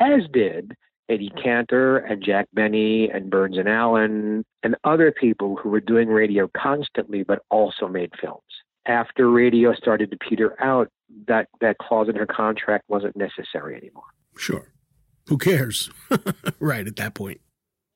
as 0.00 0.20
did 0.32 0.72
Eddie 1.08 1.32
Cantor 1.42 1.98
and 1.98 2.22
Jack 2.22 2.48
Benny 2.52 3.08
and 3.08 3.30
Burns 3.30 3.58
and 3.58 3.68
Allen 3.68 4.44
and 4.62 4.76
other 4.84 5.12
people 5.12 5.56
who 5.56 5.68
were 5.68 5.80
doing 5.80 6.08
radio 6.08 6.48
constantly 6.56 7.22
but 7.22 7.40
also 7.50 7.88
made 7.88 8.10
films. 8.20 8.42
After 8.86 9.30
radio 9.30 9.74
started 9.74 10.10
to 10.10 10.16
peter 10.16 10.60
out, 10.62 10.88
that, 11.28 11.48
that 11.60 11.78
clause 11.78 12.08
in 12.08 12.16
her 12.16 12.26
contract 12.26 12.84
wasn't 12.88 13.16
necessary 13.16 13.76
anymore. 13.76 14.04
Sure. 14.36 14.72
Who 15.28 15.38
cares? 15.38 15.90
right 16.60 16.86
at 16.86 16.96
that 16.96 17.14
point. 17.14 17.40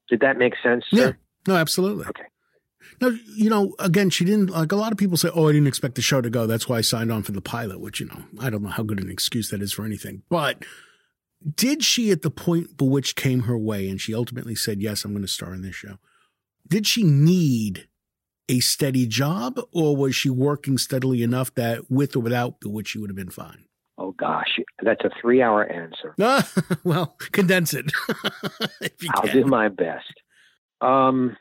Did 0.09 0.21
that 0.21 0.37
make 0.37 0.55
sense? 0.62 0.85
Sir? 0.93 1.07
Yeah. 1.07 1.12
No, 1.47 1.57
absolutely. 1.57 2.07
Okay. 2.07 2.25
No, 3.00 3.17
you 3.35 3.49
know, 3.49 3.75
again, 3.79 4.11
she 4.11 4.25
didn't 4.25 4.50
like 4.50 4.73
a 4.73 4.76
lot 4.76 4.93
of 4.93 4.99
people 4.99 5.17
say, 5.17 5.31
"Oh, 5.35 5.49
I 5.49 5.52
didn't 5.52 5.69
expect 5.69 5.95
the 5.95 6.02
show 6.02 6.21
to 6.21 6.29
go. 6.29 6.47
That's 6.47 6.69
why 6.69 6.79
I 6.79 6.81
signed 6.81 7.12
on 7.12 7.23
for 7.23 7.33
the 7.33 7.40
pilot." 7.40 7.81
Which 7.81 8.00
you 8.00 8.07
know, 8.07 8.25
I 8.40 8.50
don't 8.50 8.62
know 8.62 8.69
how 8.69 8.83
good 8.83 9.00
an 9.00 9.11
excuse 9.11 9.50
that 9.50 9.62
is 9.62 9.73
for 9.73 9.85
anything. 9.85 10.23
But 10.29 10.64
did 11.54 11.82
she, 11.82 12.11
at 12.11 12.23
the 12.23 12.30
point 12.30 12.76
Bewitched 12.76 13.16
came 13.16 13.42
her 13.42 13.56
way, 13.56 13.88
and 13.88 14.00
she 14.00 14.14
ultimately 14.14 14.54
said, 14.54 14.80
Yes, 14.80 15.04
I'm 15.04 15.12
going 15.12 15.23
to 15.23 15.28
star 15.28 15.54
in 15.54 15.62
this 15.62 15.75
show, 15.75 15.99
did 16.68 16.87
she 16.87 17.02
need 17.02 17.88
a 18.49 18.61
steady 18.61 19.06
job, 19.06 19.61
or 19.73 19.97
was 19.97 20.14
she 20.14 20.28
working 20.28 20.76
steadily 20.76 21.23
enough 21.23 21.54
that 21.54 21.90
with 21.90 22.16
or 22.16 22.20
without 22.20 22.61
Bewitched 22.61 22.90
she 22.90 22.99
would 22.99 23.11
have 23.11 23.16
been 23.16 23.30
fine? 23.30 23.64
Oh 23.97 24.12
gosh, 24.12 24.59
that's 24.82 25.04
a 25.04 25.11
three-hour 25.20 25.64
answer. 25.66 26.14
well, 26.85 27.16
condense 27.32 27.75
it. 27.75 27.92
I'll 29.14 29.23
can. 29.23 29.32
do 29.32 29.44
my 29.44 29.68
best. 29.68 30.12
Um, 30.80 31.37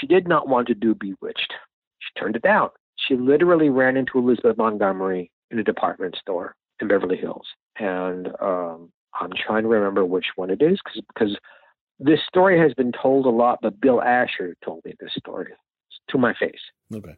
she 0.00 0.06
did 0.06 0.28
not 0.28 0.48
want 0.48 0.68
to 0.68 0.74
do 0.74 0.94
Bewitched. 0.94 1.52
She 1.98 2.20
turned 2.20 2.36
it 2.36 2.42
down. 2.42 2.70
She 2.96 3.14
literally 3.14 3.68
ran 3.68 3.96
into 3.96 4.18
Elizabeth 4.18 4.56
Montgomery 4.56 5.30
in 5.50 5.58
a 5.58 5.64
department 5.64 6.16
store 6.20 6.54
in 6.80 6.88
Beverly 6.88 7.16
Hills, 7.16 7.46
and 7.78 8.28
um, 8.40 8.90
I'm 9.20 9.30
trying 9.46 9.62
to 9.62 9.68
remember 9.68 10.04
which 10.04 10.26
one 10.36 10.50
it 10.50 10.62
is 10.62 10.78
because 10.84 11.02
because 11.14 11.36
this 11.98 12.20
story 12.28 12.58
has 12.60 12.74
been 12.74 12.92
told 12.92 13.26
a 13.26 13.30
lot, 13.30 13.58
but 13.62 13.80
Bill 13.80 14.00
Asher 14.02 14.56
told 14.64 14.84
me 14.84 14.94
this 15.00 15.10
story 15.18 15.52
to 16.10 16.18
my 16.18 16.32
face. 16.34 16.60
Okay. 16.94 17.16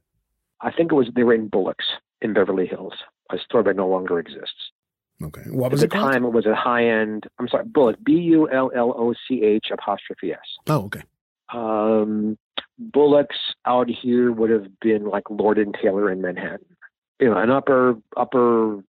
I 0.63 0.71
think 0.73 0.93
it 0.93 0.95
was 0.95 1.09
they 1.15 1.23
were 1.23 1.35
in 1.35 1.49
Bullocks 1.49 1.87
in 2.23 2.33
Beverly 2.33 2.67
Hills, 2.67 2.95
a 3.31 3.39
store 3.39 3.63
that 3.63 3.77
no 3.77 3.89
longer 3.89 4.19
exists. 4.19 4.73
Okay. 5.23 5.43
What 5.51 5.71
was 5.73 5.83
At 5.83 5.87
it 5.87 5.91
the 5.91 5.97
called? 5.97 6.13
time, 6.13 6.25
it 6.25 6.31
was 6.33 6.47
a 6.47 6.55
high 6.55 6.87
end. 6.87 7.25
I'm 7.39 7.49
sorry, 7.49 7.65
Bullock. 7.67 7.97
B 8.03 8.13
U 8.13 8.49
L 8.51 8.71
L 8.75 8.95
O 8.97 9.15
C 9.29 9.43
H 9.43 9.67
apostrophe 9.73 10.33
S. 10.33 10.39
Oh, 10.67 10.85
okay. 10.85 11.03
Um, 11.53 12.39
Bullocks 12.79 13.37
out 13.67 13.89
here 13.91 14.33
would 14.33 14.51
have 14.51 14.67
been 14.81 15.05
like 15.05 15.25
Lord 15.29 15.59
and 15.59 15.75
Taylor 15.81 16.11
in 16.11 16.23
Manhattan. 16.23 16.65
You 17.21 17.31
know, 17.31 17.37
an 17.39 17.51
upper 17.51 17.97
upper 18.17 18.83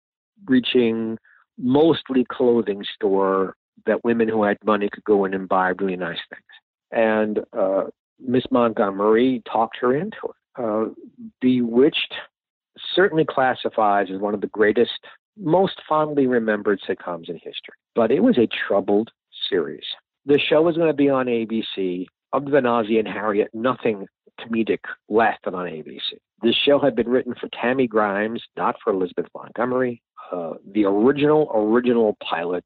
reaching 0.46 1.18
mostly 1.62 2.26
clothing 2.30 2.84
store 2.96 3.56
that 3.86 4.04
women 4.04 4.28
who 4.28 4.44
had 4.44 4.58
money 4.64 4.90
could 4.92 5.04
go 5.04 5.26
in 5.26 5.34
and 5.34 5.48
buy 5.48 5.70
really 5.70 5.96
nice 5.96 6.20
things. 6.30 6.42
And 6.92 7.40
uh, 7.58 7.86
Miss 8.20 8.44
Montgomery 8.52 9.42
talked 9.52 9.78
her 9.82 9.96
into 9.96 10.18
it. 10.26 10.62
Uh, 10.62 10.94
Bewitched 11.40 12.14
certainly 12.96 13.26
classifies 13.28 14.08
as 14.14 14.20
one 14.20 14.34
of 14.34 14.42
the 14.42 14.48
greatest, 14.48 14.92
most 15.38 15.82
fondly 15.88 16.28
remembered 16.28 16.82
sitcoms 16.88 17.30
in 17.30 17.36
history, 17.36 17.76
but 17.96 18.12
it 18.12 18.22
was 18.22 18.38
a 18.38 18.48
troubled 18.68 19.10
series. 19.50 19.86
The 20.26 20.40
show 20.40 20.62
was 20.62 20.76
going 20.76 20.90
to 20.90 20.94
be 20.94 21.10
on 21.10 21.26
ABC. 21.26 22.06
Other 22.34 22.52
than 22.52 22.66
Ozzie 22.66 23.00
and 23.00 23.08
Harriet, 23.08 23.50
nothing 23.54 24.08
comedic 24.40 24.80
lasted 25.10 25.54
on 25.54 25.66
ABC. 25.66 26.00
This 26.42 26.56
show 26.56 26.80
had 26.80 26.96
been 26.96 27.10
written 27.10 27.36
for 27.40 27.50
Tammy 27.50 27.88
Grimes, 27.88 28.42
not 28.56 28.76
for 28.84 28.94
Elizabeth 28.94 29.28
Montgomery. 29.36 30.02
Uh, 30.32 30.54
the 30.74 30.86
original 30.86 31.52
original 31.54 32.18
pilot 32.28 32.64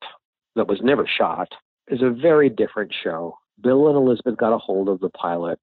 that 0.55 0.67
was 0.67 0.79
never 0.83 1.07
shot 1.07 1.49
is 1.87 2.01
a 2.01 2.09
very 2.09 2.49
different 2.49 2.93
show. 3.03 3.37
Bill 3.61 3.87
and 3.87 3.97
Elizabeth 3.97 4.37
got 4.37 4.53
a 4.53 4.57
hold 4.57 4.89
of 4.89 4.99
the 4.99 5.09
pilot 5.09 5.59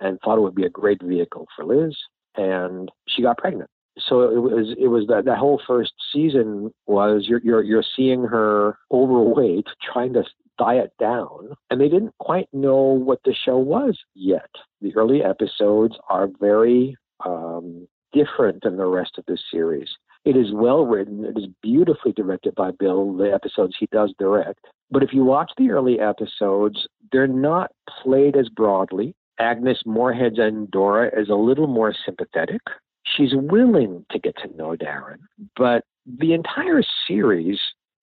and 0.00 0.18
thought 0.20 0.36
it 0.36 0.42
would 0.42 0.54
be 0.54 0.66
a 0.66 0.70
great 0.70 1.02
vehicle 1.02 1.46
for 1.54 1.64
Liz, 1.64 1.96
and 2.36 2.90
she 3.08 3.22
got 3.22 3.38
pregnant. 3.38 3.70
So 3.98 4.22
it 4.22 4.40
was 4.40 4.74
it 4.78 4.88
was 4.88 5.06
that 5.08 5.24
that 5.24 5.38
whole 5.38 5.60
first 5.66 5.92
season 6.12 6.70
was 6.86 7.24
you're 7.26 7.40
you're 7.42 7.62
you're 7.62 7.84
seeing 7.96 8.24
her 8.24 8.78
overweight 8.90 9.66
trying 9.92 10.12
to 10.14 10.24
diet 10.58 10.92
down, 11.00 11.54
and 11.70 11.80
they 11.80 11.88
didn't 11.88 12.14
quite 12.18 12.48
know 12.52 12.76
what 12.76 13.20
the 13.24 13.34
show 13.34 13.56
was 13.56 13.98
yet. 14.14 14.50
The 14.82 14.94
early 14.96 15.22
episodes 15.22 15.96
are 16.10 16.28
very 16.40 16.96
um, 17.24 17.88
different 18.12 18.62
than 18.62 18.76
the 18.76 18.86
rest 18.86 19.12
of 19.18 19.24
the 19.26 19.38
series. 19.50 19.88
It 20.26 20.36
is 20.36 20.52
well 20.52 20.84
written. 20.84 21.24
It 21.24 21.38
is 21.38 21.46
beautifully 21.62 22.10
directed 22.10 22.56
by 22.56 22.72
Bill, 22.72 23.16
the 23.16 23.32
episodes 23.32 23.76
he 23.78 23.86
does 23.92 24.12
direct. 24.18 24.58
But 24.90 25.04
if 25.04 25.12
you 25.12 25.24
watch 25.24 25.52
the 25.56 25.70
early 25.70 26.00
episodes, 26.00 26.88
they're 27.12 27.28
not 27.28 27.70
played 28.02 28.36
as 28.36 28.48
broadly. 28.48 29.14
Agnes 29.38 29.82
Moorehead's 29.86 30.40
Endora 30.40 31.12
is 31.16 31.28
a 31.28 31.36
little 31.36 31.68
more 31.68 31.94
sympathetic. 32.04 32.60
She's 33.04 33.34
willing 33.34 34.04
to 34.10 34.18
get 34.18 34.34
to 34.38 34.56
know 34.56 34.74
Darrin, 34.74 35.20
but 35.56 35.84
the 36.18 36.32
entire 36.32 36.82
series, 37.06 37.60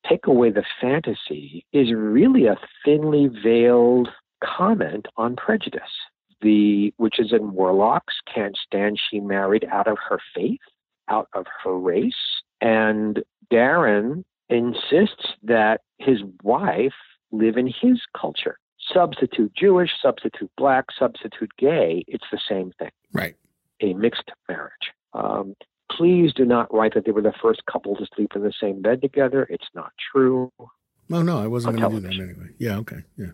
take 0.07 0.25
away 0.25 0.49
the 0.49 0.63
fantasy, 0.79 1.65
is 1.73 1.91
really 1.93 2.45
a 2.45 2.55
thinly 2.85 3.29
veiled 3.43 4.07
comment 4.41 5.07
on 5.17 5.35
prejudice. 5.35 5.81
The 6.41 6.93
witches 6.97 7.33
and 7.33 7.51
warlocks 7.51 8.15
can't 8.33 8.57
stand 8.65 8.97
she 9.09 9.19
married 9.19 9.65
out 9.69 9.87
of 9.89 9.97
her 10.09 10.19
faith 10.33 10.59
out 11.09 11.27
of 11.33 11.45
her 11.63 11.77
race. 11.77 12.13
And 12.61 13.23
Darrin 13.49 14.25
insists 14.49 15.33
that 15.43 15.81
his 15.97 16.19
wife 16.43 16.93
live 17.31 17.57
in 17.57 17.67
his 17.67 18.01
culture. 18.19 18.57
Substitute 18.93 19.53
Jewish, 19.55 19.91
substitute 20.01 20.51
black, 20.57 20.85
substitute 20.97 21.51
gay, 21.57 22.03
it's 22.07 22.25
the 22.31 22.39
same 22.49 22.71
thing. 22.77 22.91
Right. 23.13 23.35
A 23.81 23.93
mixed 23.93 24.31
marriage. 24.49 24.91
Um, 25.13 25.55
please 25.91 26.33
do 26.33 26.45
not 26.45 26.73
write 26.73 26.93
that 26.93 27.05
they 27.05 27.11
were 27.11 27.21
the 27.21 27.33
first 27.41 27.63
couple 27.71 27.95
to 27.95 28.05
sleep 28.15 28.31
in 28.35 28.43
the 28.43 28.53
same 28.61 28.81
bed 28.81 29.01
together. 29.01 29.47
It's 29.49 29.67
not 29.73 29.91
true. 30.11 30.51
Oh, 30.59 31.21
no, 31.21 31.41
I 31.41 31.47
wasn't 31.47 31.79
going 31.79 32.01
to 32.01 32.01
do 32.01 32.07
that 32.07 32.23
anyway. 32.23 32.49
Yeah, 32.57 32.77
okay. 32.77 33.03
Yeah. 33.17 33.31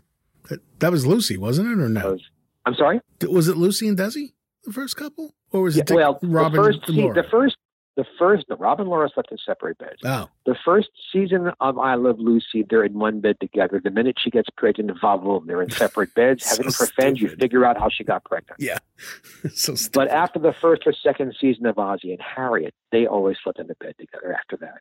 That, 0.49 0.59
that 0.79 0.91
was 0.91 1.05
Lucy, 1.05 1.37
wasn't 1.37 1.69
it, 1.69 1.83
or 1.83 1.89
no? 1.89 2.11
Was, 2.11 2.21
I'm 2.65 2.75
sorry. 2.75 3.01
Was 3.27 3.47
it 3.47 3.57
Lucy 3.57 3.87
and 3.87 3.97
Desi, 3.97 4.33
the 4.63 4.73
first 4.73 4.95
couple, 4.95 5.33
or 5.51 5.61
was 5.61 5.77
it 5.77 5.89
yeah, 5.89 5.95
well 5.95 6.19
Robin 6.23 6.51
the 6.61 6.63
first 6.63 6.89
Laura? 6.89 7.13
the 7.13 7.27
first 7.29 7.57
the 7.99 8.05
first 8.17 8.45
no, 8.49 8.55
Robin 8.55 8.83
and 8.83 8.89
Laura 8.89 9.09
slept 9.13 9.29
in 9.29 9.37
separate 9.45 9.77
beds. 9.77 9.99
oh, 10.05 10.29
The 10.45 10.55
first 10.63 10.87
season 11.11 11.51
of 11.59 11.77
I 11.77 11.95
Love 11.95 12.17
Lucy, 12.17 12.65
they're 12.69 12.85
in 12.85 12.93
one 12.93 13.19
bed 13.19 13.35
together. 13.41 13.81
The 13.83 13.91
minute 13.91 14.15
she 14.17 14.29
gets 14.29 14.47
pregnant, 14.55 14.97
vavoom, 15.01 15.47
they're 15.47 15.61
in 15.61 15.69
separate 15.69 16.13
beds. 16.15 16.45
So 16.49 16.57
Heaven 16.57 16.71
forfend 16.71 17.19
you 17.19 17.27
figure 17.27 17.65
out 17.65 17.77
how 17.77 17.89
she 17.89 18.05
got 18.05 18.23
pregnant. 18.23 18.61
yeah. 18.61 18.77
so 19.53 19.75
stupid. 19.75 19.91
But 19.93 20.07
after 20.09 20.39
the 20.39 20.53
first 20.53 20.83
or 20.85 20.93
second 20.93 21.35
season 21.41 21.65
of 21.65 21.77
Ozzie 21.77 22.13
and 22.13 22.21
Harriet, 22.21 22.73
they 22.93 23.05
always 23.05 23.35
slept 23.43 23.59
in 23.59 23.67
the 23.67 23.75
bed 23.75 23.95
together 23.99 24.33
after 24.33 24.55
that. 24.57 24.79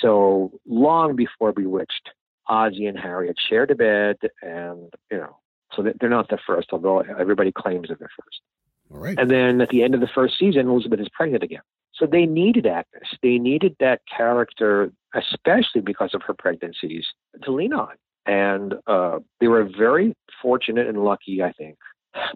So 0.00 0.52
long 0.64 1.16
before 1.16 1.52
Bewitched, 1.52 2.10
Ozzie 2.48 2.86
and 2.86 2.98
Harriet 2.98 3.36
shared 3.48 3.72
a 3.72 3.74
bed, 3.74 4.16
and 4.40 4.92
you 5.10 5.18
know, 5.18 5.36
so 5.74 5.82
they're 5.98 6.08
not 6.08 6.28
the 6.28 6.38
first, 6.46 6.68
although 6.72 7.00
everybody 7.00 7.50
claims 7.50 7.88
that 7.88 7.98
they're 7.98 8.08
the 8.16 8.22
first. 8.22 8.40
All 8.92 9.00
right. 9.00 9.18
And 9.18 9.30
then 9.30 9.60
at 9.60 9.70
the 9.70 9.82
end 9.82 9.94
of 9.94 10.00
the 10.00 10.08
first 10.14 10.38
season, 10.38 10.68
Elizabeth 10.68 11.00
is 11.00 11.08
pregnant 11.12 11.42
again. 11.42 11.62
So 11.94 12.06
they 12.06 12.26
needed 12.26 12.66
Agnes. 12.66 13.08
They 13.22 13.38
needed 13.38 13.76
that 13.80 14.00
character, 14.14 14.92
especially 15.14 15.82
because 15.82 16.14
of 16.14 16.22
her 16.22 16.34
pregnancies, 16.34 17.06
to 17.42 17.52
lean 17.52 17.72
on. 17.72 17.94
And 18.26 18.74
uh, 18.86 19.18
they 19.40 19.48
were 19.48 19.68
very 19.76 20.14
fortunate 20.40 20.86
and 20.86 21.04
lucky, 21.04 21.42
I 21.42 21.52
think. 21.52 21.76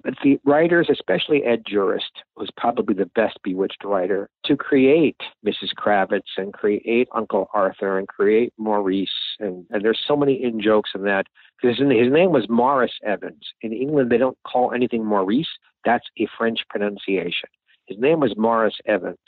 But 0.02 0.14
the 0.22 0.38
writers, 0.44 0.88
especially 0.90 1.44
Ed 1.44 1.64
Jurist, 1.66 2.22
was 2.36 2.48
probably 2.56 2.94
the 2.94 3.10
best 3.14 3.38
Bewitched 3.42 3.84
writer 3.84 4.28
to 4.46 4.56
create 4.56 5.20
Mrs. 5.44 5.74
Kravitz 5.76 6.36
and 6.36 6.52
create 6.52 7.08
Uncle 7.14 7.48
Arthur 7.52 7.98
and 7.98 8.08
create 8.08 8.52
Maurice. 8.58 9.08
And, 9.38 9.66
and 9.70 9.84
there's 9.84 10.02
so 10.06 10.16
many 10.16 10.42
in 10.42 10.60
jokes 10.60 10.90
in 10.94 11.02
that. 11.04 11.26
Because 11.60 11.78
his, 11.78 11.88
his 11.90 12.12
name 12.12 12.32
was 12.32 12.48
Morris 12.48 12.92
Evans. 13.04 13.42
In 13.62 13.72
England, 13.72 14.10
they 14.10 14.18
don't 14.18 14.38
call 14.46 14.72
anything 14.72 15.04
Maurice. 15.04 15.48
That's 15.84 16.06
a 16.18 16.26
French 16.38 16.60
pronunciation. 16.68 17.48
His 17.86 17.98
name 17.98 18.20
was 18.20 18.34
Morris 18.36 18.76
Evans. 18.86 19.18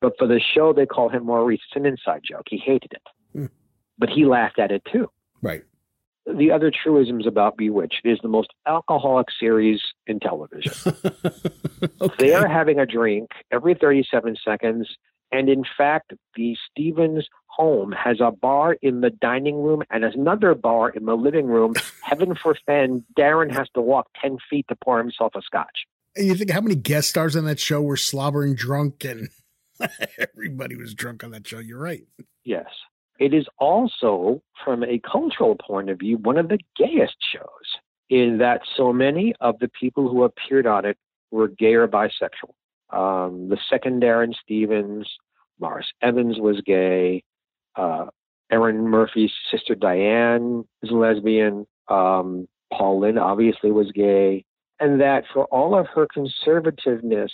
But 0.00 0.12
for 0.18 0.26
the 0.26 0.40
show, 0.40 0.72
they 0.72 0.86
call 0.86 1.08
him 1.08 1.26
Maurice. 1.26 1.60
It's 1.68 1.76
an 1.76 1.86
inside 1.86 2.22
joke. 2.24 2.46
He 2.48 2.58
hated 2.58 2.92
it. 2.92 3.02
Hmm. 3.32 3.46
But 3.98 4.10
he 4.10 4.24
laughed 4.24 4.58
at 4.58 4.70
it 4.70 4.82
too. 4.92 5.10
Right. 5.42 5.62
The 6.36 6.50
other 6.50 6.70
truisms 6.70 7.26
about 7.26 7.56
Bewitched 7.56 8.02
it 8.04 8.10
is 8.10 8.18
the 8.22 8.28
most 8.28 8.50
alcoholic 8.66 9.28
series 9.38 9.80
in 10.06 10.20
television. 10.20 10.72
okay. 12.00 12.14
They 12.18 12.34
are 12.34 12.46
having 12.46 12.78
a 12.78 12.86
drink 12.86 13.30
every 13.50 13.74
37 13.74 14.36
seconds. 14.44 14.88
And 15.32 15.48
in 15.48 15.64
fact, 15.76 16.12
the 16.36 16.56
Stephens 16.70 17.26
home 17.46 17.92
has 17.92 18.20
a 18.20 18.30
bar 18.30 18.76
in 18.82 19.00
the 19.00 19.10
dining 19.10 19.56
room 19.56 19.82
and 19.90 20.04
another 20.04 20.54
bar 20.54 20.90
in 20.90 21.06
the 21.06 21.16
living 21.16 21.46
room. 21.46 21.74
Heaven 22.02 22.34
forfend, 22.34 23.04
Darrin 23.16 23.50
has 23.50 23.68
to 23.74 23.80
walk 23.80 24.08
10 24.20 24.38
feet 24.48 24.66
to 24.68 24.76
pour 24.76 24.98
himself 24.98 25.32
a 25.34 25.42
scotch. 25.42 25.86
And 26.16 26.26
you 26.26 26.34
think 26.34 26.50
how 26.50 26.60
many 26.60 26.74
guest 26.74 27.10
stars 27.10 27.36
on 27.36 27.44
that 27.44 27.60
show 27.60 27.80
were 27.80 27.96
slobbering 27.96 28.54
drunk 28.54 29.04
and 29.04 29.28
everybody 30.18 30.76
was 30.76 30.94
drunk 30.94 31.24
on 31.24 31.30
that 31.30 31.46
show? 31.46 31.58
You're 31.58 31.80
right. 31.80 32.02
Yes. 32.44 32.66
It 33.18 33.34
is 33.34 33.46
also, 33.58 34.40
from 34.64 34.84
a 34.84 35.00
cultural 35.00 35.56
point 35.56 35.90
of 35.90 35.98
view, 35.98 36.18
one 36.18 36.38
of 36.38 36.48
the 36.48 36.58
gayest 36.76 37.16
shows 37.32 37.80
in 38.08 38.38
that 38.38 38.62
so 38.76 38.92
many 38.92 39.34
of 39.40 39.58
the 39.58 39.68
people 39.68 40.08
who 40.08 40.22
appeared 40.22 40.66
on 40.66 40.84
it 40.84 40.96
were 41.30 41.48
gay 41.48 41.74
or 41.74 41.88
bisexual. 41.88 42.54
Um, 42.90 43.48
the 43.48 43.58
second 43.68 44.00
Darrin 44.00 44.34
Stephens, 44.42 45.08
Morris 45.60 45.92
Evans 46.00 46.38
was 46.38 46.60
gay. 46.64 47.24
Uh, 47.76 48.06
Erin 48.50 48.88
Murphy's 48.88 49.32
sister 49.50 49.74
Diane 49.74 50.64
is 50.82 50.90
lesbian. 50.90 51.66
Um, 51.88 52.48
Paul 52.72 53.00
Lynde 53.00 53.18
obviously 53.18 53.70
was 53.70 53.92
gay. 53.92 54.44
And 54.80 55.00
that 55.00 55.24
for 55.32 55.44
all 55.46 55.76
of 55.76 55.86
her 55.88 56.06
conservativeness, 56.06 57.32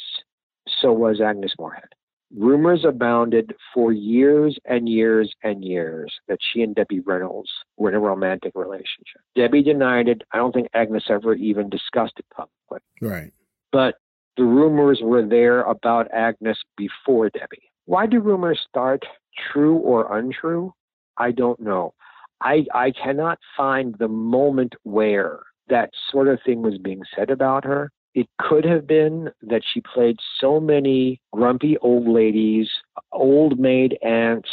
so 0.81 0.93
was 0.93 1.21
Agnes 1.21 1.53
Moorehead 1.59 1.91
rumors 2.37 2.85
abounded 2.85 3.55
for 3.73 3.93
years 3.93 4.59
and 4.65 4.89
years 4.89 5.33
and 5.43 5.65
years 5.65 6.13
that 6.29 6.39
she 6.41 6.63
and 6.63 6.75
Debbie 6.75 7.01
Reynolds 7.01 7.51
were 7.77 7.91
in 7.91 7.95
a 7.95 8.01
romantic 8.01 8.53
relationship. 8.55 9.21
Debbie 9.37 9.63
denied 9.63 10.09
it. 10.09 10.23
I 10.33 10.39
don't 10.39 10.53
think 10.53 10.69
Agnes 10.75 11.05
ever 11.09 11.35
even 11.35 11.71
discussed 11.71 12.15
it 12.19 12.27
publicly. 12.35 12.81
Right. 13.01 13.33
But 13.73 13.97
the 14.37 14.45
rumors 14.45 15.01
were 15.03 15.27
there 15.27 15.63
about 15.63 16.13
Agnes 16.13 16.59
before 16.77 17.31
Debbie. 17.31 17.71
Why 17.87 18.07
do 18.07 18.21
rumors 18.21 18.61
start? 18.69 19.05
True 19.53 19.77
or 19.77 20.17
untrue? 20.17 20.73
I 21.17 21.31
don't 21.31 21.61
know. 21.61 21.95
I, 22.41 22.67
I 22.75 22.91
cannot 22.91 23.39
find 23.57 23.95
the 23.99 24.09
moment 24.09 24.75
where 24.83 25.41
that 25.69 25.91
sort 26.11 26.29
of 26.29 26.41
thing 26.45 26.63
was 26.63 26.79
being 26.79 27.03
said 27.17 27.31
about 27.31 27.65
her. 27.65 27.91
It 28.15 28.29
could 28.39 28.65
have 28.65 28.87
been 28.87 29.31
that 29.43 29.63
she 29.65 29.81
played 29.81 30.19
so 30.41 30.61
many 30.61 31.21
grumpy 31.33 31.77
old 31.79 32.07
ladies, 32.07 32.71
old 33.13 33.59
maid 33.59 33.99
aunts, 34.03 34.51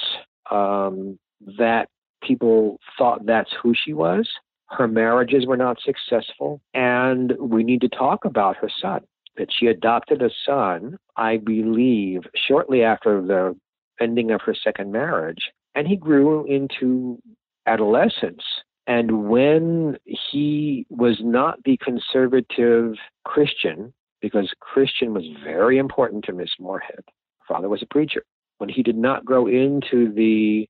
um, 0.50 1.19
that 1.58 1.88
people 2.24 2.80
thought 2.97 3.26
that's 3.26 3.52
who 3.62 3.74
she 3.76 3.93
was. 3.93 4.28
Her 4.69 4.88
marriages 4.88 5.45
were 5.45 5.58
not 5.58 5.80
successful. 5.82 6.62
And 6.74 7.34
we 7.39 7.63
need 7.63 7.82
to 7.82 7.89
talk 7.89 8.26
about 8.26 8.58
her 8.58 8.69
son. 8.82 9.02
That 9.38 9.47
she 9.50 9.67
adopted 9.67 10.21
a 10.21 10.30
son, 10.45 10.97
I 11.15 11.38
believe, 11.38 12.24
shortly 12.36 12.84
after 12.84 13.21
the 13.21 13.56
ending 14.00 14.32
of 14.32 14.41
her 14.41 14.54
second 14.54 14.91
marriage. 14.91 15.52
And 15.74 15.88
he 15.88 15.95
grew 15.95 16.45
into 16.45 17.17
adolescence. 17.65 18.43
And 18.87 19.29
when 19.29 19.97
he 20.05 20.85
was 20.89 21.17
not 21.21 21.63
the 21.63 21.77
conservative 21.77 22.95
Christian, 23.25 23.93
because 24.21 24.53
Christian 24.59 25.13
was 25.13 25.25
very 25.43 25.77
important 25.77 26.25
to 26.25 26.33
Miss 26.33 26.49
Moorehead, 26.59 27.03
father 27.47 27.69
was 27.69 27.81
a 27.81 27.87
preacher. 27.87 28.23
When 28.57 28.69
he 28.69 28.83
did 28.83 28.97
not 28.97 29.25
grow 29.25 29.47
into 29.47 30.11
the 30.13 30.67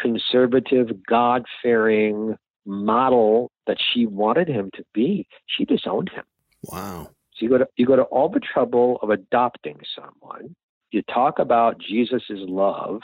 conservative, 0.00 1.04
God 1.04 1.44
fearing 1.62 2.36
model 2.66 3.50
that 3.66 3.78
she 3.92 4.06
wanted 4.06 4.48
him 4.48 4.70
to 4.74 4.84
be, 4.92 5.26
she 5.46 5.64
disowned 5.64 6.10
him. 6.10 6.24
Wow. 6.62 7.10
So 7.34 7.44
you 7.44 7.48
go 7.48 7.58
to 7.58 7.68
you 7.76 7.86
go 7.86 7.96
to 7.96 8.02
all 8.02 8.28
the 8.28 8.40
trouble 8.40 8.98
of 9.02 9.10
adopting 9.10 9.80
someone. 9.94 10.54
You 10.90 11.02
talk 11.02 11.38
about 11.40 11.78
Jesus' 11.78 12.22
love, 12.28 13.00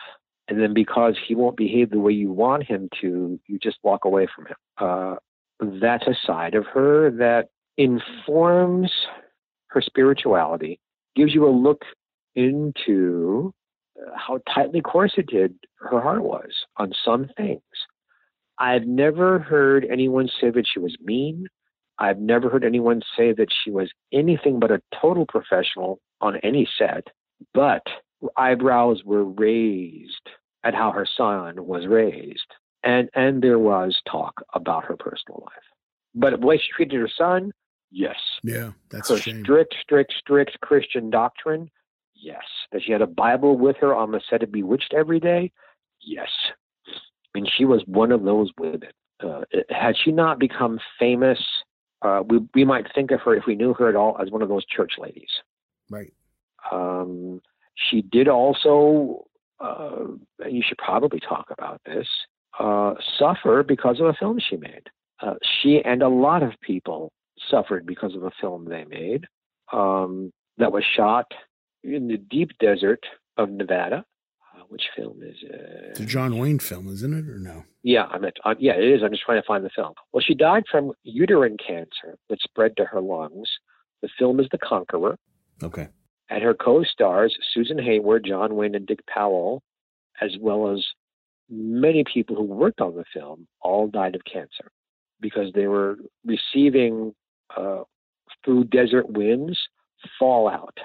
and 0.50 0.60
then 0.60 0.74
because 0.74 1.16
he 1.26 1.36
won't 1.36 1.56
behave 1.56 1.90
the 1.90 2.00
way 2.00 2.12
you 2.12 2.32
want 2.32 2.64
him 2.64 2.88
to, 3.00 3.38
you 3.46 3.58
just 3.58 3.78
walk 3.84 4.04
away 4.04 4.26
from 4.34 4.46
him. 4.46 4.56
Uh, 4.78 5.14
that's 5.80 6.08
a 6.08 6.14
side 6.26 6.56
of 6.56 6.66
her 6.66 7.10
that 7.12 7.48
informs 7.78 8.90
her 9.68 9.80
spirituality, 9.80 10.80
gives 11.14 11.32
you 11.32 11.46
a 11.46 11.50
look 11.50 11.82
into 12.34 13.54
uh, 13.96 14.10
how 14.16 14.40
tightly 14.52 14.80
corseted 14.80 15.54
her 15.78 16.00
heart 16.00 16.22
was 16.22 16.50
on 16.76 16.92
some 17.04 17.30
things. 17.36 17.62
I've 18.58 18.86
never 18.86 19.38
heard 19.38 19.86
anyone 19.88 20.28
say 20.40 20.50
that 20.50 20.66
she 20.66 20.80
was 20.80 20.96
mean. 21.00 21.46
I've 21.98 22.18
never 22.18 22.48
heard 22.48 22.64
anyone 22.64 23.02
say 23.16 23.32
that 23.34 23.48
she 23.62 23.70
was 23.70 23.90
anything 24.12 24.58
but 24.58 24.72
a 24.72 24.82
total 25.00 25.26
professional 25.26 26.00
on 26.20 26.38
any 26.38 26.68
set, 26.76 27.06
but 27.54 27.82
eyebrows 28.36 29.02
were 29.04 29.24
raised 29.24 30.28
at 30.64 30.74
how 30.74 30.90
her 30.90 31.06
son 31.16 31.66
was 31.66 31.86
raised. 31.86 32.46
And 32.82 33.10
and 33.14 33.42
there 33.42 33.58
was 33.58 34.00
talk 34.10 34.42
about 34.54 34.84
her 34.84 34.96
personal 34.96 35.42
life. 35.42 35.64
But 36.14 36.40
the 36.40 36.46
way 36.46 36.56
she 36.56 36.72
treated 36.74 36.98
her 36.98 37.10
son, 37.14 37.52
yes. 37.90 38.16
Yeah, 38.42 38.72
that's 38.90 39.10
her 39.10 39.18
strict, 39.18 39.74
strict, 39.82 40.14
strict 40.18 40.60
Christian 40.60 41.10
doctrine, 41.10 41.70
yes. 42.14 42.44
That 42.72 42.82
she 42.82 42.92
had 42.92 43.02
a 43.02 43.06
Bible 43.06 43.58
with 43.58 43.76
her 43.76 43.94
on 43.94 44.12
the 44.12 44.20
set 44.28 44.42
of 44.42 44.50
Bewitched 44.50 44.94
every 44.94 45.20
day, 45.20 45.52
yes. 46.00 46.28
I 46.88 47.38
mean, 47.38 47.46
she 47.56 47.64
was 47.64 47.82
one 47.86 48.12
of 48.12 48.24
those 48.24 48.50
women. 48.58 48.82
Uh, 49.22 49.42
had 49.68 49.94
she 50.02 50.10
not 50.10 50.38
become 50.38 50.80
famous, 50.98 51.38
uh, 52.02 52.22
we 52.26 52.40
we 52.54 52.64
might 52.64 52.86
think 52.94 53.10
of 53.10 53.20
her 53.20 53.34
if 53.34 53.44
we 53.46 53.54
knew 53.54 53.74
her 53.74 53.88
at 53.88 53.96
all 53.96 54.16
as 54.20 54.30
one 54.30 54.42
of 54.42 54.48
those 54.48 54.64
church 54.64 54.94
ladies. 54.98 55.30
Right. 55.90 56.12
Um, 56.72 57.40
she 57.74 58.02
did 58.02 58.28
also, 58.28 59.26
uh, 59.60 60.06
and 60.38 60.56
you 60.56 60.62
should 60.66 60.78
probably 60.78 61.20
talk 61.20 61.46
about 61.50 61.80
this, 61.84 62.06
uh, 62.58 62.94
suffer 63.18 63.62
because 63.62 64.00
of 64.00 64.06
a 64.06 64.14
film 64.14 64.38
she 64.38 64.56
made. 64.56 64.88
Uh, 65.22 65.34
she 65.62 65.80
and 65.84 66.02
a 66.02 66.08
lot 66.08 66.42
of 66.42 66.52
people 66.62 67.12
suffered 67.50 67.86
because 67.86 68.14
of 68.14 68.22
a 68.22 68.30
film 68.40 68.66
they 68.66 68.84
made 68.84 69.26
um, 69.72 70.32
that 70.58 70.72
was 70.72 70.84
shot 70.84 71.26
in 71.82 72.08
the 72.08 72.16
deep 72.16 72.50
desert 72.58 73.00
of 73.36 73.50
Nevada. 73.50 74.04
Uh, 74.54 74.62
which 74.68 74.84
film 74.96 75.20
is 75.22 75.36
it? 75.42 75.90
It's 75.90 76.00
a 76.00 76.06
John 76.06 76.38
Wayne 76.38 76.58
film, 76.58 76.88
isn't 76.88 77.12
it, 77.14 77.28
or 77.28 77.38
no? 77.38 77.64
Yeah, 77.82 78.06
I'm 78.06 78.24
at, 78.24 78.34
uh, 78.44 78.54
yeah, 78.58 78.72
it 78.72 78.84
is. 78.84 79.02
I'm 79.02 79.10
just 79.10 79.22
trying 79.22 79.40
to 79.40 79.46
find 79.46 79.64
the 79.64 79.70
film. 79.74 79.94
Well, 80.12 80.22
she 80.26 80.34
died 80.34 80.64
from 80.70 80.92
uterine 81.02 81.56
cancer 81.64 82.18
that 82.28 82.40
spread 82.40 82.76
to 82.78 82.84
her 82.84 83.00
lungs. 83.00 83.48
The 84.02 84.08
film 84.18 84.40
is 84.40 84.46
The 84.50 84.58
Conqueror. 84.58 85.16
Okay. 85.62 85.88
And 86.30 86.42
her 86.42 86.54
co-stars 86.54 87.36
Susan 87.52 87.78
Hayward, 87.78 88.24
John 88.26 88.54
Wayne, 88.54 88.74
and 88.74 88.86
Dick 88.86 89.00
Powell, 89.12 89.62
as 90.22 90.36
well 90.40 90.70
as 90.72 90.84
many 91.50 92.04
people 92.04 92.36
who 92.36 92.44
worked 92.44 92.80
on 92.80 92.94
the 92.94 93.04
film, 93.12 93.46
all 93.60 93.88
died 93.88 94.14
of 94.14 94.22
cancer. 94.24 94.70
because 95.20 95.52
they 95.54 95.66
were 95.66 95.96
receiving 96.24 97.14
uh, 97.56 97.82
through 98.44 98.64
desert 98.64 99.10
winds 99.10 99.58
fallout 100.18 100.78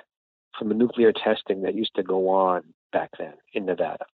from 0.58 0.70
the 0.70 0.76
nuclear 0.76 1.12
testing 1.12 1.62
that 1.62 1.76
used 1.76 1.92
to 1.96 2.04
go 2.04 2.30
on 2.30 2.64
back 2.92 3.10
then 3.18 3.34
in 3.54 3.66
Nevada. 3.66 4.06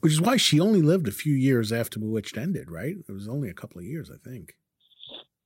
Which 0.00 0.12
is 0.12 0.20
why 0.20 0.36
she 0.36 0.60
only 0.60 0.82
lived 0.82 1.08
a 1.08 1.12
few 1.12 1.34
years 1.34 1.72
after 1.72 1.98
Bewitched 1.98 2.36
ended, 2.36 2.70
right? 2.70 2.96
It 3.08 3.12
was 3.12 3.28
only 3.28 3.48
a 3.48 3.54
couple 3.54 3.78
of 3.78 3.84
years, 3.86 4.10
I 4.10 4.18
think. 4.28 4.54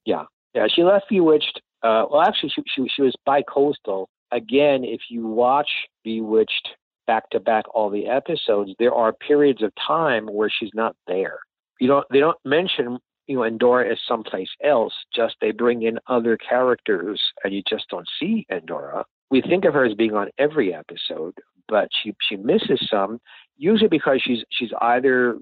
Yeah, 0.04 0.24
yeah. 0.54 0.66
She 0.74 0.82
left 0.82 1.06
Bewitched. 1.08 1.60
Uh, 1.82 2.04
well, 2.10 2.20
actually, 2.20 2.50
she, 2.50 2.62
she 2.74 2.88
she 2.94 3.02
was 3.02 3.14
bi-coastal. 3.24 4.08
Again, 4.32 4.84
if 4.84 5.00
you 5.08 5.26
watch 5.26 5.68
Bewitched 6.04 6.68
back 7.06 7.28
to 7.30 7.40
back 7.40 7.64
all 7.74 7.90
the 7.90 8.06
episodes, 8.06 8.72
there 8.78 8.94
are 8.94 9.12
periods 9.12 9.62
of 9.62 9.72
time 9.86 10.26
where 10.26 10.50
she's 10.50 10.70
not 10.74 10.94
there. 11.06 11.40
You 11.80 11.88
don't. 11.88 12.06
They 12.10 12.20
don't 12.20 12.38
mention 12.44 12.98
you 13.26 13.36
know 13.36 13.44
Endora 13.44 13.92
is 13.92 13.98
someplace 14.06 14.50
else. 14.62 14.92
Just 15.14 15.36
they 15.40 15.50
bring 15.50 15.82
in 15.82 15.98
other 16.08 16.36
characters, 16.36 17.22
and 17.42 17.54
you 17.54 17.62
just 17.68 17.88
don't 17.88 18.08
see 18.18 18.46
Endora. 18.50 19.04
We 19.30 19.40
think 19.40 19.64
of 19.64 19.74
her 19.74 19.84
as 19.84 19.94
being 19.94 20.14
on 20.14 20.30
every 20.38 20.74
episode, 20.74 21.34
but 21.68 21.88
she 22.02 22.14
she 22.28 22.36
misses 22.36 22.86
some, 22.90 23.20
usually 23.56 23.88
because 23.88 24.20
she's 24.22 24.44
she's 24.50 24.72
either 24.80 25.38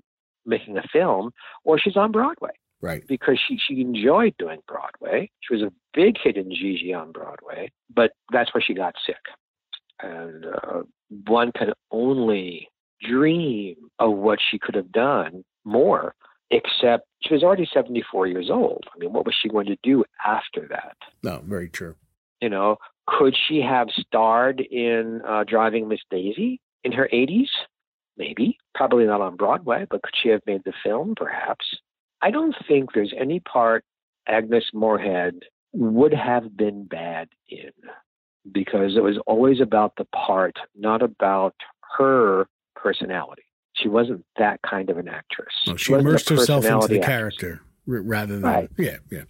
making 0.46 0.78
a 0.78 0.82
film 0.92 1.30
or 1.64 1.78
she's 1.78 1.96
on 1.96 2.12
Broadway. 2.12 2.50
Right. 2.80 3.06
Because 3.06 3.38
she 3.46 3.58
she 3.58 3.80
enjoyed 3.80 4.34
doing 4.38 4.60
Broadway. 4.68 5.30
She 5.40 5.54
was 5.54 5.62
a 5.62 5.72
big 5.94 6.16
hit 6.22 6.36
in 6.36 6.50
Gigi 6.50 6.94
on 6.94 7.12
Broadway, 7.12 7.72
but 7.92 8.12
that's 8.32 8.54
where 8.54 8.62
she 8.62 8.74
got 8.74 8.94
sick. 9.04 9.16
And 10.00 10.46
uh, 10.46 10.82
one 11.26 11.50
can 11.52 11.72
only 11.90 12.68
dream 13.00 13.76
of 13.98 14.12
what 14.12 14.38
she 14.50 14.58
could 14.58 14.76
have 14.76 14.92
done 14.92 15.44
more, 15.64 16.14
except 16.50 17.06
she 17.20 17.34
was 17.34 17.42
already 17.42 17.68
74 17.72 18.28
years 18.28 18.48
old. 18.50 18.84
I 18.94 18.98
mean, 18.98 19.12
what 19.12 19.26
was 19.26 19.34
she 19.40 19.48
going 19.48 19.66
to 19.66 19.76
do 19.82 20.04
after 20.24 20.68
that? 20.70 20.96
No, 21.22 21.42
very 21.44 21.68
true. 21.68 21.96
You 22.40 22.48
know, 22.48 22.76
could 23.06 23.36
she 23.48 23.60
have 23.60 23.88
starred 23.90 24.60
in 24.60 25.20
uh, 25.26 25.44
Driving 25.44 25.88
Miss 25.88 26.00
Daisy 26.10 26.60
in 26.84 26.92
her 26.92 27.08
80s? 27.12 27.48
Maybe. 28.16 28.58
Probably 28.74 29.06
not 29.06 29.20
on 29.20 29.36
Broadway, 29.36 29.86
but 29.90 30.02
could 30.02 30.14
she 30.20 30.28
have 30.28 30.42
made 30.46 30.62
the 30.64 30.72
film? 30.84 31.14
Perhaps. 31.16 31.64
I 32.22 32.30
don't 32.30 32.54
think 32.66 32.92
there's 32.92 33.14
any 33.18 33.40
part 33.40 33.84
Agnes 34.26 34.64
Moorehead 34.72 35.44
would 35.72 36.14
have 36.14 36.56
been 36.56 36.84
bad 36.84 37.28
in 37.48 37.72
because 38.50 38.96
it 38.96 39.02
was 39.02 39.18
always 39.26 39.60
about 39.60 39.94
the 39.96 40.06
part, 40.06 40.56
not 40.76 41.02
about 41.02 41.54
her 41.96 42.46
personality. 42.74 43.42
She 43.74 43.88
wasn't 43.88 44.24
that 44.38 44.60
kind 44.62 44.90
of 44.90 44.98
an 44.98 45.08
actress. 45.08 45.54
She, 45.64 45.76
she 45.76 45.92
immersed 45.92 46.28
herself 46.28 46.64
into 46.64 46.88
the 46.88 47.00
actress. 47.00 47.06
character 47.06 47.60
rather 47.86 48.34
than, 48.34 48.42
right. 48.42 48.70
yeah, 48.76 48.96
yeah 49.10 49.24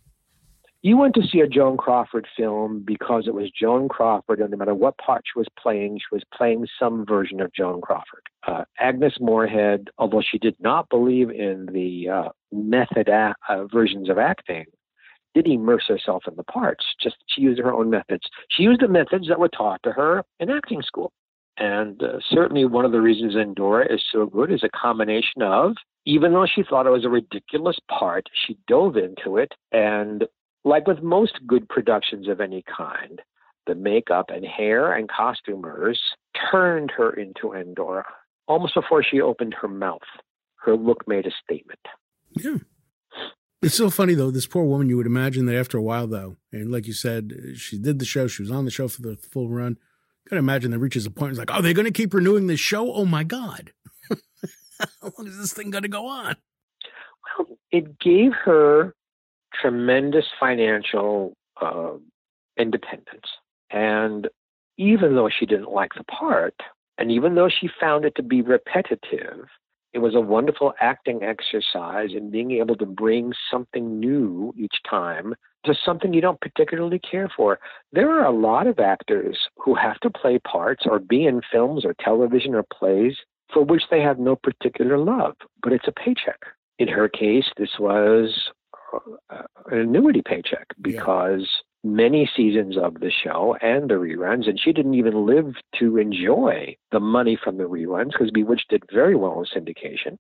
you 0.83 0.97
went 0.97 1.15
to 1.15 1.27
see 1.27 1.41
a 1.41 1.49
Joan 1.49 1.77
Crawford 1.77 2.27
film 2.37 2.85
because 2.87 3.27
it 3.27 3.35
was 3.35 3.51
Joan 3.51 3.89
Crawford, 3.89 4.41
and 4.41 4.51
no 4.51 4.57
matter 4.57 4.75
what 4.75 4.97
part 4.99 5.25
she 5.25 5.39
was 5.39 5.49
playing, 5.61 5.99
she 5.99 6.15
was 6.15 6.23
playing 6.33 6.67
some 6.79 7.05
version 7.05 7.41
of 7.41 7.53
Joan 7.53 7.81
Crawford. 7.81 8.23
Uh, 8.47 8.65
Agnes 8.79 9.15
Moorehead, 9.21 9.91
although 9.99 10.23
she 10.23 10.39
did 10.39 10.55
not 10.61 10.89
believe 10.89 11.31
in 11.31 11.67
the 11.73 12.09
uh, 12.09 12.29
method 12.53 13.09
a- 13.09 13.35
uh, 13.49 13.67
versions 13.67 14.09
of 14.09 14.19
acting, 14.19 14.67
did 15.35 15.49
immerse 15.49 15.87
herself 15.89 16.25
in 16.29 16.37
the 16.37 16.45
parts. 16.45 16.85
Just 17.03 17.17
she 17.27 17.43
used 17.43 17.61
her 17.61 17.73
own 17.73 17.91
methods. 17.91 18.29
She 18.51 18.63
used 18.63 18.81
the 18.81 18.89
methods 18.89 19.29
that 19.29 19.41
were 19.41 19.49
taught 19.49 19.83
to 19.83 19.93
her 19.93 20.23
in 20.39 20.49
acting 20.49 20.83
school. 20.83 21.13
And 21.59 22.01
uh, 22.03 22.21
certainly 22.31 22.65
one 22.65 22.85
of 22.85 22.93
the 22.93 23.01
reasons 23.01 23.35
Endora 23.35 23.93
is 23.93 24.03
so 24.13 24.27
good 24.27 24.53
is 24.53 24.63
a 24.63 24.69
combination 24.69 25.43
of, 25.43 25.75
even 26.07 26.33
though 26.33 26.47
she 26.47 26.63
thought 26.63 26.87
it 26.87 26.91
was 26.91 27.05
a 27.05 27.09
ridiculous 27.09 27.79
part, 27.91 28.29
she 28.47 28.57
dove 28.69 28.97
into 28.97 29.37
it 29.37 29.53
and 29.73 30.25
like 30.69 30.87
with 30.87 31.03
most 31.03 31.41
good 31.47 31.69
productions 31.69 32.29
of 32.29 32.41
any 32.41 32.63
kind, 32.77 33.21
the 33.67 33.75
makeup 33.75 34.27
and 34.29 34.45
hair 34.45 34.93
and 34.93 35.09
costumers 35.09 36.01
turned 36.51 36.93
her 36.97 37.13
into 37.13 37.53
Endora. 37.53 38.05
Almost 38.47 38.75
before 38.75 39.03
she 39.03 39.21
opened 39.21 39.55
her 39.61 39.69
mouth, 39.69 40.01
her 40.57 40.77
look 40.77 41.07
made 41.07 41.27
a 41.27 41.31
statement. 41.45 41.81
Yeah. 42.37 42.59
It's 43.61 43.75
so 43.75 43.91
funny 43.91 44.15
though. 44.15 44.31
This 44.31 44.47
poor 44.47 44.65
woman. 44.65 44.89
You 44.89 44.97
would 44.97 45.07
imagine 45.07 45.47
that 45.47 45.57
after 45.57 45.79
a 45.79 45.83
while, 45.83 46.07
though, 46.07 46.37
and 46.53 46.71
like 46.71 46.87
you 46.87 46.93
said, 46.93 47.33
she 47.57 47.77
did 47.79 47.99
the 47.99 48.05
show. 48.05 48.29
She 48.29 48.43
was 48.43 48.53
on 48.53 48.65
the 48.65 48.71
show 48.71 48.87
for 48.87 49.03
the 49.03 49.17
full 49.17 49.49
run. 49.49 49.79
Can 50.29 50.39
imagine 50.39 50.71
that 50.71 50.79
reaches 50.79 51.07
a 51.07 51.11
point. 51.11 51.31
It's 51.31 51.39
like, 51.39 51.51
oh, 51.53 51.61
they're 51.63 51.73
going 51.73 51.87
to 51.87 51.91
keep 51.91 52.15
renewing 52.15 52.47
this 52.47 52.61
show. 52.61 52.93
Oh 52.93 53.05
my 53.05 53.25
god, 53.25 53.73
how 54.11 55.13
long 55.19 55.27
is 55.27 55.39
this 55.39 55.53
thing 55.53 55.71
going 55.71 55.83
to 55.83 55.89
go 55.89 56.07
on? 56.07 56.37
Well, 57.39 57.59
it 57.73 57.99
gave 57.99 58.33
her 58.45 58.95
tremendous 59.61 60.27
financial 60.39 61.35
uh, 61.61 61.93
independence. 62.59 63.27
And 63.71 64.29
even 64.77 65.15
though 65.15 65.29
she 65.29 65.47
didn't 65.47 65.71
like 65.71 65.93
the 65.97 66.05
part, 66.05 66.55
and 66.99 67.11
even 67.11 67.35
though 67.35 67.49
she 67.49 67.69
found 67.81 68.05
it 68.05 68.15
to 68.17 68.23
be 68.23 68.43
repetitive, 68.43 69.47
it 69.93 69.99
was 69.99 70.15
a 70.15 70.21
wonderful 70.21 70.75
acting 70.81 71.23
exercise 71.23 72.11
in 72.15 72.31
being 72.31 72.53
able 72.53 72.77
to 72.77 72.87
bring 72.87 73.33
something 73.51 73.99
new 73.99 74.53
each 74.57 74.77
time 74.89 75.35
to 75.65 75.75
something 75.85 76.13
you 76.13 76.21
don't 76.21 76.41
particularly 76.41 76.99
care 76.99 77.31
for. 77.35 77.59
There 77.93 78.11
are 78.11 78.27
a 78.27 78.37
lot 78.37 78.67
of 78.67 78.79
actors 78.79 79.39
who 79.57 79.75
have 79.75 79.99
to 80.01 80.11
play 80.11 80.39
parts 80.39 80.85
or 80.87 80.99
be 80.99 81.27
in 81.27 81.41
films 81.51 81.85
or 81.85 81.95
television 81.95 82.55
or 82.55 82.65
plays 82.73 83.17
for 83.53 83.65
which 83.65 83.85
they 83.91 84.01
have 84.01 84.19
no 84.19 84.37
particular 84.37 84.99
love, 84.99 85.35
but 85.63 85.73
it's 85.73 85.89
a 85.89 85.93
paycheck. 85.93 86.41
In 86.79 86.89
her 86.89 87.09
case, 87.09 87.47
this 87.57 87.79
was 87.79 88.51
Uh, 89.31 89.43
an 89.71 89.79
annuity 89.79 90.23
paycheck 90.25 90.67
because 90.81 91.47
yeah. 91.85 91.91
many 91.91 92.31
seasons 92.35 92.77
of 92.77 92.95
the 93.01 93.11
show 93.11 93.57
and 93.61 93.91
the 93.91 93.95
reruns, 93.95 94.49
and 94.49 94.59
she 94.59 94.73
didn't 94.73 94.95
even 94.95 95.27
live 95.27 95.55
to 95.79 95.99
enjoy 95.99 96.77
the 96.93 97.01
money 97.01 97.39
from 97.43 97.59
the 97.59 97.65
reruns 97.65 98.13
because 98.13 98.31
Bewitched 98.31 98.71
did 98.71 98.83
very 98.93 99.15
well 99.15 99.43
in 99.43 99.63
syndication. 99.63 100.17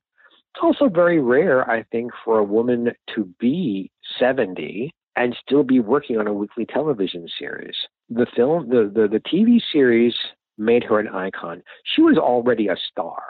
It's 0.55 0.63
also 0.63 0.89
very 0.89 1.21
rare, 1.21 1.69
I 1.71 1.85
think, 1.85 2.13
for 2.25 2.39
a 2.39 2.45
woman 2.45 2.93
to 3.15 3.25
be 3.39 3.91
70 4.19 4.93
and 5.17 5.37
still 5.45 5.63
be 5.63 5.81
working 5.81 6.19
on 6.19 6.27
a 6.27 6.33
weekly 6.33 6.67
television 6.67 7.29
series. 7.39 7.75
The 8.09 8.27
film, 8.37 8.69
the, 8.69 8.91
the, 8.93 9.09
the 9.09 9.21
TV 9.21 9.61
series 9.73 10.15
made 10.57 10.85
her 10.85 10.99
an 10.99 11.09
icon. 11.09 11.63
She 11.85 12.03
was 12.03 12.17
already 12.19 12.69
a 12.69 12.77
star. 12.91 13.23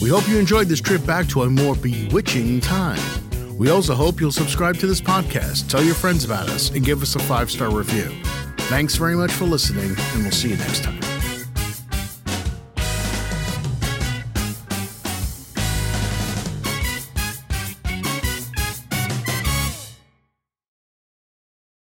We 0.00 0.10
hope 0.10 0.28
you 0.28 0.38
enjoyed 0.38 0.68
this 0.68 0.80
trip 0.80 1.04
back 1.06 1.26
to 1.28 1.42
a 1.42 1.50
more 1.50 1.74
bewitching 1.74 2.60
time. 2.60 3.00
We 3.56 3.70
also 3.70 3.94
hope 3.94 4.20
you'll 4.20 4.32
subscribe 4.32 4.76
to 4.78 4.86
this 4.86 5.00
podcast, 5.00 5.68
tell 5.68 5.82
your 5.82 5.94
friends 5.94 6.24
about 6.24 6.50
us, 6.50 6.70
and 6.70 6.84
give 6.84 7.00
us 7.00 7.16
a 7.16 7.18
five 7.20 7.50
star 7.50 7.70
review. 7.70 8.12
Thanks 8.68 8.96
very 8.96 9.16
much 9.16 9.32
for 9.32 9.44
listening, 9.44 9.96
and 10.12 10.22
we'll 10.22 10.32
see 10.32 10.50
you 10.50 10.56
next 10.56 10.84
time. 10.84 11.15